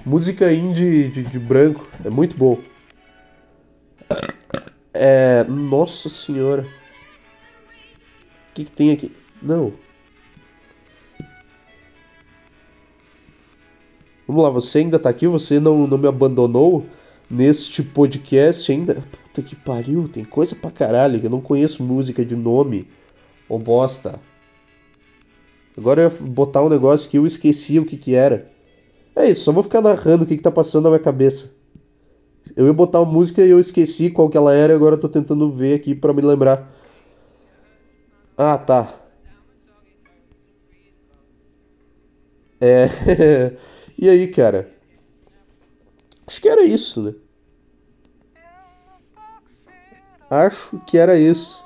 Música 0.06 0.52
indie 0.52 1.10
de, 1.10 1.24
de 1.24 1.40
branco. 1.40 1.88
É 2.04 2.10
muito 2.10 2.36
bom. 2.36 2.60
É. 4.94 5.44
Nossa 5.44 6.10
senhora. 6.10 6.64
O 8.52 8.54
que, 8.56 8.66
que 8.66 8.72
tem 8.72 8.92
aqui? 8.92 9.12
Não. 9.42 9.74
Vamos 14.28 14.44
lá, 14.44 14.50
você 14.50 14.80
ainda 14.80 15.00
tá 15.00 15.10
aqui? 15.10 15.28
Você 15.28 15.60
não, 15.60 15.88
não 15.88 15.98
me 15.98 16.08
abandonou 16.08 16.86
neste 17.30 17.84
podcast 17.84 18.72
ainda? 18.72 19.04
Puta 19.12 19.42
que 19.42 19.56
pariu, 19.56 20.08
tem 20.08 20.26
coisa 20.26 20.56
pra 20.56 20.72
caralho 20.72 21.20
que 21.20 21.28
eu 21.28 21.30
não 21.30 21.42
conheço 21.42 21.84
música 21.84 22.26
de 22.26 22.36
nome. 22.36 22.88
Ô 23.48 23.60
bosta. 23.60 24.20
Agora 25.78 26.02
eu 26.02 26.10
ia 26.10 26.28
botar 26.28 26.64
um 26.64 26.70
negócio 26.70 27.10
que 27.10 27.18
eu 27.18 27.26
esqueci 27.26 27.80
o 27.80 27.86
que 27.86 27.98
que 27.98 28.16
era. 28.16 28.52
É 29.16 29.30
isso, 29.30 29.42
só 29.42 29.52
vou 29.52 29.64
ficar 29.64 29.82
narrando 29.82 30.24
o 30.24 30.28
que 30.28 30.36
que 30.36 30.42
tá 30.42 30.52
passando 30.52 30.86
na 30.86 30.90
minha 30.90 31.00
cabeça. 31.00 31.52
Eu 32.56 32.66
ia 32.66 32.74
botar 32.74 33.02
uma 33.02 33.12
música 33.12 33.44
e 33.46 33.50
eu 33.50 33.60
esqueci 33.60 34.10
qual 34.10 34.30
que 34.30 34.38
ela 34.38 34.54
era 34.54 34.74
e 34.74 34.76
agora 34.76 34.96
eu 34.96 35.00
tô 35.00 35.08
tentando 35.08 35.52
ver 35.52 35.76
aqui 35.76 35.94
para 35.94 36.14
me 36.14 36.22
lembrar. 36.22 36.74
Ah, 38.38 38.58
tá. 38.58 38.94
É. 42.62 42.88
e 43.98 44.10
aí, 44.10 44.28
cara? 44.28 44.79
Acho 46.30 46.42
que 46.42 46.48
era 46.48 46.64
isso, 46.64 47.02
né? 47.02 47.16
Acho 50.30 50.80
que 50.86 50.96
era 50.96 51.18
isso. 51.18 51.66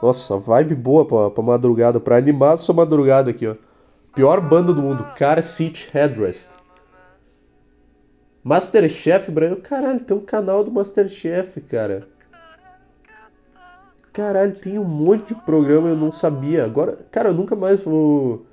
Nossa, 0.00 0.38
vibe 0.38 0.76
boa 0.76 1.04
pra, 1.04 1.30
pra 1.30 1.42
madrugada, 1.42 1.98
pra 1.98 2.16
animar 2.16 2.58
sua 2.58 2.76
madrugada 2.76 3.30
aqui, 3.30 3.44
ó. 3.44 3.56
Pior 4.14 4.40
banda 4.40 4.72
do 4.72 4.80
mundo, 4.80 5.04
Car 5.18 5.42
Seat 5.42 5.90
Headrest. 5.92 6.50
Masterchef, 8.44 9.32
Brasil. 9.32 9.60
Caralho, 9.60 9.98
tem 9.98 10.16
um 10.16 10.24
canal 10.24 10.62
do 10.62 10.70
Masterchef, 10.70 11.60
cara. 11.62 12.06
Caralho, 14.12 14.54
tem 14.60 14.78
um 14.78 14.84
monte 14.84 15.34
de 15.34 15.42
programa 15.42 15.88
eu 15.88 15.96
não 15.96 16.12
sabia. 16.12 16.64
Agora, 16.64 17.04
cara, 17.10 17.30
eu 17.30 17.34
nunca 17.34 17.56
mais 17.56 17.82
vou. 17.82 18.46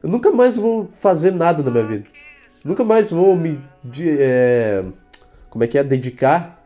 Eu 0.00 0.08
nunca 0.08 0.30
mais 0.30 0.54
vou 0.54 0.86
fazer 0.86 1.32
nada 1.32 1.60
na 1.60 1.72
minha 1.72 1.84
vida. 1.84 2.19
Nunca 2.64 2.84
mais 2.84 3.10
vou 3.10 3.34
me. 3.36 3.60
É... 4.02 4.84
Como 5.48 5.64
é 5.64 5.66
que 5.66 5.78
é? 5.78 5.82
Dedicar 5.82 6.62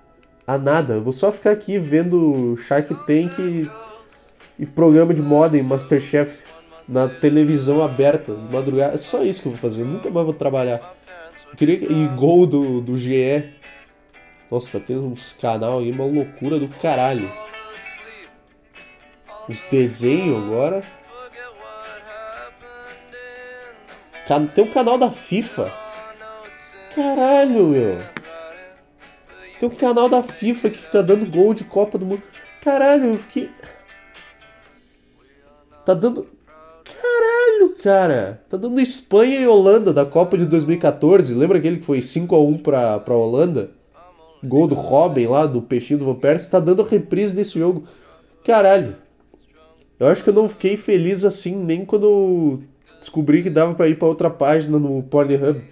a 0.46 0.58
nada. 0.58 0.94
Eu 0.94 1.02
vou 1.02 1.12
só 1.12 1.30
ficar 1.30 1.52
aqui 1.52 1.78
vendo 1.78 2.56
Shark 2.56 2.92
Tank 3.06 3.38
e, 3.38 3.70
e 4.58 4.66
programa 4.66 5.14
de 5.14 5.22
moda 5.22 5.56
em 5.56 5.62
Masterchef 5.62 6.42
na 6.88 7.08
televisão 7.08 7.82
aberta, 7.82 8.34
de 8.34 8.52
madrugada. 8.52 8.94
É 8.94 8.98
só 8.98 9.22
isso 9.22 9.42
que 9.42 9.48
eu 9.48 9.52
vou 9.52 9.60
fazer. 9.60 9.82
Eu 9.82 9.86
nunca 9.86 10.10
mais 10.10 10.26
vou 10.26 10.34
trabalhar. 10.34 10.94
Eu 11.50 11.56
queria. 11.56 11.76
E 11.90 12.08
gol 12.08 12.46
do, 12.46 12.80
do 12.80 12.98
GE. 12.98 13.52
Nossa, 14.50 14.78
tendo 14.80 15.06
uns 15.06 15.32
canal 15.32 15.78
aí, 15.78 15.90
uma 15.90 16.04
loucura 16.04 16.58
do 16.58 16.68
caralho. 16.68 17.30
Os 19.48 19.62
desenhos 19.70 20.44
agora. 20.44 20.82
Tem 24.54 24.64
um 24.64 24.70
canal 24.70 24.98
da 24.98 25.10
FIFA. 25.10 25.83
Caralho, 26.94 27.68
meu. 27.68 27.98
Tem 29.58 29.68
um 29.68 29.74
canal 29.74 30.08
da 30.08 30.22
FIFA 30.22 30.70
que 30.70 30.78
fica 30.78 31.02
dando 31.02 31.26
gol 31.26 31.52
de 31.52 31.64
Copa 31.64 31.98
do 31.98 32.06
Mundo. 32.06 32.22
Caralho, 32.62 33.10
eu 33.10 33.18
fiquei. 33.18 33.50
Tá 35.84 35.92
dando. 35.92 36.26
Caralho, 36.84 37.74
cara. 37.82 38.42
Tá 38.48 38.56
dando 38.56 38.80
Espanha 38.80 39.40
e 39.40 39.46
Holanda 39.46 39.92
da 39.92 40.06
Copa 40.06 40.38
de 40.38 40.46
2014. 40.46 41.34
Lembra 41.34 41.58
aquele 41.58 41.78
que 41.78 41.84
foi 41.84 42.00
5 42.00 42.34
a 42.34 42.40
1 42.40 42.58
pra, 42.58 43.00
pra 43.00 43.14
Holanda? 43.14 43.70
Gol 44.42 44.66
do 44.66 44.74
Robin 44.74 45.26
lá, 45.26 45.46
do 45.46 45.62
peixinho 45.62 45.98
do 45.98 46.04
Van 46.04 46.14
Persie. 46.14 46.50
Tá 46.50 46.60
dando 46.60 46.82
reprise 46.82 47.34
desse 47.34 47.58
jogo. 47.58 47.84
Caralho. 48.44 48.96
Eu 49.98 50.08
acho 50.08 50.22
que 50.22 50.30
eu 50.30 50.34
não 50.34 50.48
fiquei 50.48 50.76
feliz 50.76 51.24
assim 51.24 51.56
nem 51.56 51.84
quando 51.84 52.60
descobri 52.98 53.42
que 53.42 53.50
dava 53.50 53.74
para 53.74 53.88
ir 53.88 53.98
para 53.98 54.08
outra 54.08 54.28
página 54.28 54.78
no 54.78 55.02
Pornhub. 55.02 55.62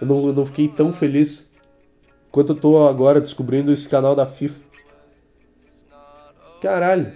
Eu 0.00 0.06
não, 0.06 0.26
eu 0.26 0.32
não 0.32 0.46
fiquei 0.46 0.68
tão 0.68 0.92
feliz 0.92 1.52
quanto 2.30 2.52
eu 2.52 2.56
tô 2.56 2.86
agora 2.86 3.20
descobrindo 3.20 3.72
esse 3.72 3.88
canal 3.88 4.14
da 4.14 4.26
FIFA. 4.26 4.60
Caralho. 6.60 7.12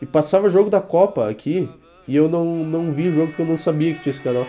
E 0.00 0.06
passava 0.06 0.48
jogo 0.48 0.70
da 0.70 0.80
Copa 0.80 1.28
aqui 1.28 1.68
e 2.08 2.16
eu 2.16 2.28
não, 2.28 2.44
não 2.64 2.92
vi 2.92 3.08
o 3.08 3.12
jogo 3.12 3.28
porque 3.28 3.42
eu 3.42 3.46
não 3.46 3.56
sabia 3.56 3.94
que 3.94 4.00
tinha 4.00 4.12
esse 4.12 4.22
canal. 4.22 4.46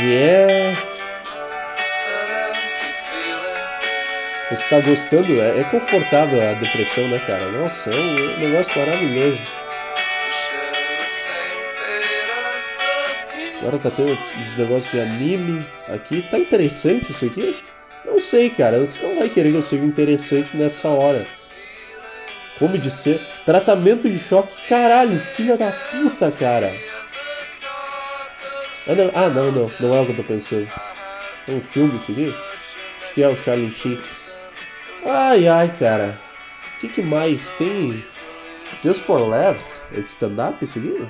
Yeah. 0.00 0.92
Você 4.50 4.68
tá 4.68 4.80
gostando? 4.80 5.40
É, 5.40 5.60
é, 5.60 5.64
confortável 5.64 6.42
a 6.42 6.52
depressão, 6.52 7.08
né, 7.08 7.18
cara? 7.20 7.50
Nossa, 7.50 7.90
é 7.90 7.98
um, 7.98 8.18
é 8.18 8.36
um 8.36 8.38
negócio 8.40 8.78
maravilhoso. 8.78 9.40
Agora 13.62 13.78
tá 13.78 13.92
tendo 13.92 14.10
os 14.12 14.58
negócios 14.58 14.90
de 14.90 15.00
anime 15.00 15.64
aqui. 15.88 16.22
Tá 16.30 16.38
interessante 16.38 17.12
isso 17.12 17.24
aqui? 17.24 17.56
Não 18.04 18.20
sei, 18.20 18.50
cara. 18.50 18.80
Você 18.80 19.00
não 19.00 19.20
vai 19.20 19.28
querer 19.28 19.52
que 19.52 19.56
eu 19.56 19.62
seja 19.62 19.84
interessante 19.84 20.56
nessa 20.56 20.88
hora. 20.88 21.24
Como 22.58 22.90
ser. 22.90 23.20
Tratamento 23.46 24.10
de 24.10 24.18
choque. 24.18 24.66
Caralho, 24.68 25.16
filha 25.18 25.56
da 25.56 25.70
puta, 25.70 26.32
cara. 26.32 26.74
Ah 28.88 28.94
não, 28.96 29.10
ah, 29.14 29.28
não, 29.28 29.52
não. 29.52 29.70
Não 29.78 29.94
é 29.94 30.00
o 30.00 30.06
que 30.06 30.12
eu 30.12 30.16
tô 30.16 30.24
pensando. 30.24 30.68
É 31.46 31.52
um 31.52 31.60
filme 31.60 31.96
isso 31.96 32.10
aqui? 32.10 32.34
Acho 33.00 33.14
que 33.14 33.22
é 33.22 33.28
o 33.28 33.36
Charlie 33.36 33.70
Sheen. 33.70 34.00
Ai, 35.06 35.46
ai, 35.46 35.72
cara. 35.78 36.18
O 36.76 36.80
que, 36.80 36.88
que 36.88 37.02
mais 37.02 37.50
tem? 37.52 38.04
Just 38.82 39.02
for 39.02 39.20
Laughs? 39.20 39.82
É 39.92 40.00
de 40.00 40.08
stand-up 40.08 40.64
isso 40.64 40.80
aqui? 40.80 41.06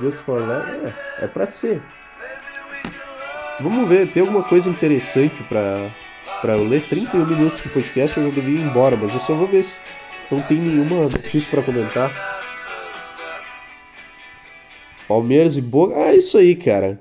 Just 0.00 0.18
for 0.18 0.40
Laughs? 0.40 0.68
É, 1.18 1.24
é 1.24 1.26
pra 1.26 1.46
ser. 1.46 1.82
Vamos 3.60 3.88
ver, 3.88 4.08
tem 4.08 4.20
alguma 4.20 4.42
coisa 4.42 4.68
interessante 4.68 5.42
pra, 5.44 5.90
pra 6.42 6.56
eu 6.56 6.64
ler? 6.64 6.82
31 6.82 7.24
minutos 7.24 7.62
de 7.62 7.68
podcast 7.70 8.18
eu 8.18 8.28
já 8.28 8.34
devia 8.34 8.60
ir 8.60 8.64
embora, 8.64 8.96
mas 8.96 9.14
eu 9.14 9.20
só 9.20 9.34
vou 9.34 9.46
ver 9.46 9.62
se 9.62 9.80
não 10.30 10.42
tem 10.42 10.58
nenhuma 10.58 11.08
notícia 11.08 11.50
pra 11.50 11.62
comentar. 11.62 12.10
Palmeiras 15.08 15.56
e 15.56 15.62
Boca. 15.62 15.94
Ah, 15.96 16.14
isso 16.14 16.36
aí, 16.36 16.54
cara. 16.54 17.00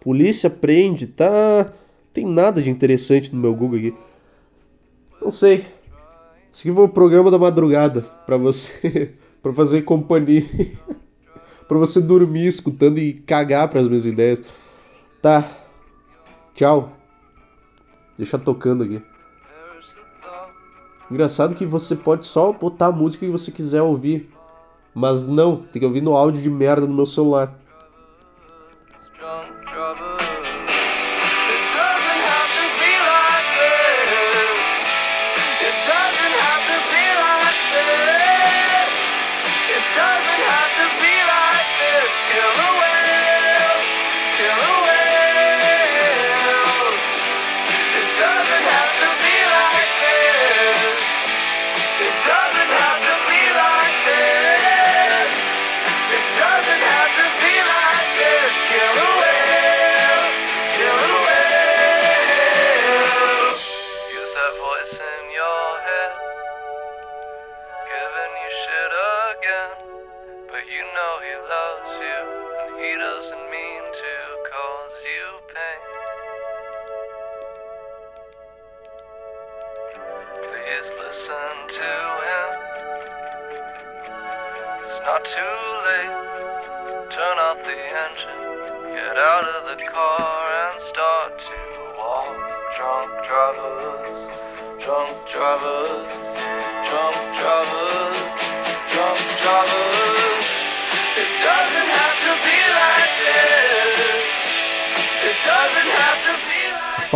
Polícia 0.00 0.50
prende, 0.50 1.06
tá. 1.06 1.72
Tem 2.12 2.26
nada 2.26 2.62
de 2.62 2.70
interessante 2.70 3.34
no 3.34 3.40
meu 3.40 3.54
Google 3.54 3.78
aqui. 3.78 3.94
Não 5.20 5.30
sei. 5.30 5.64
Esse 6.52 6.66
aqui 6.66 6.74
foi 6.74 6.84
o 6.84 6.88
programa 6.88 7.30
da 7.30 7.38
madrugada 7.38 8.00
para 8.24 8.36
você, 8.36 9.12
para 9.42 9.52
fazer 9.52 9.82
companhia, 9.82 10.42
para 11.68 11.78
você 11.78 12.00
dormir 12.00 12.46
escutando 12.46 12.98
e 12.98 13.12
cagar 13.12 13.68
para 13.68 13.80
as 13.80 13.88
minhas 13.88 14.06
ideias. 14.06 14.40
Tá. 15.20 15.48
Tchau. 16.54 16.92
Deixa 18.16 18.38
tocando 18.38 18.84
aqui. 18.84 19.02
Engraçado 21.10 21.54
que 21.54 21.66
você 21.66 21.94
pode 21.94 22.24
só 22.24 22.52
botar 22.52 22.86
a 22.86 22.92
música 22.92 23.26
que 23.26 23.32
você 23.32 23.52
quiser 23.52 23.82
ouvir. 23.82 24.30
Mas 24.94 25.28
não, 25.28 25.56
tem 25.56 25.80
que 25.80 25.86
ouvir 25.86 26.00
no 26.00 26.16
áudio 26.16 26.42
de 26.42 26.50
merda 26.50 26.86
no 26.86 26.94
meu 26.94 27.06
celular. 27.06 27.54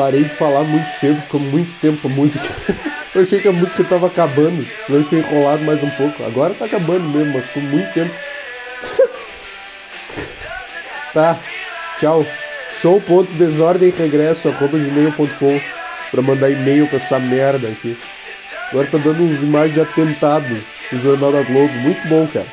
Parei 0.00 0.24
de 0.24 0.30
falar 0.30 0.64
muito 0.64 0.88
cedo, 0.88 1.20
ficou 1.20 1.38
muito 1.38 1.78
tempo 1.78 2.08
a 2.08 2.10
música. 2.10 2.48
Eu 3.14 3.20
achei 3.20 3.38
que 3.38 3.48
a 3.48 3.52
música 3.52 3.84
tava 3.84 4.06
acabando, 4.06 4.66
senão 4.78 5.00
eu 5.00 5.06
tinha 5.06 5.20
enrolado 5.20 5.62
mais 5.62 5.82
um 5.82 5.90
pouco. 5.90 6.24
Agora 6.24 6.54
tá 6.54 6.64
acabando 6.64 7.06
mesmo, 7.06 7.34
mas 7.34 7.44
ficou 7.44 7.62
muito 7.64 7.92
tempo. 7.92 8.14
tá, 11.12 11.38
tchau. 11.98 12.24
show.desordemregresso.gmail.com 12.80 15.60
pra 16.10 16.22
mandar 16.22 16.50
e-mail 16.50 16.86
pra 16.86 16.96
essa 16.96 17.18
merda 17.18 17.68
aqui. 17.68 17.94
Agora 18.70 18.86
tá 18.86 18.96
dando 18.96 19.22
uns 19.22 19.42
imagens 19.42 19.74
de 19.74 19.82
atentado 19.82 20.64
no 20.90 21.02
Jornal 21.02 21.32
da 21.32 21.42
Globo. 21.42 21.74
Muito 21.74 22.08
bom, 22.08 22.26
cara. 22.26 22.46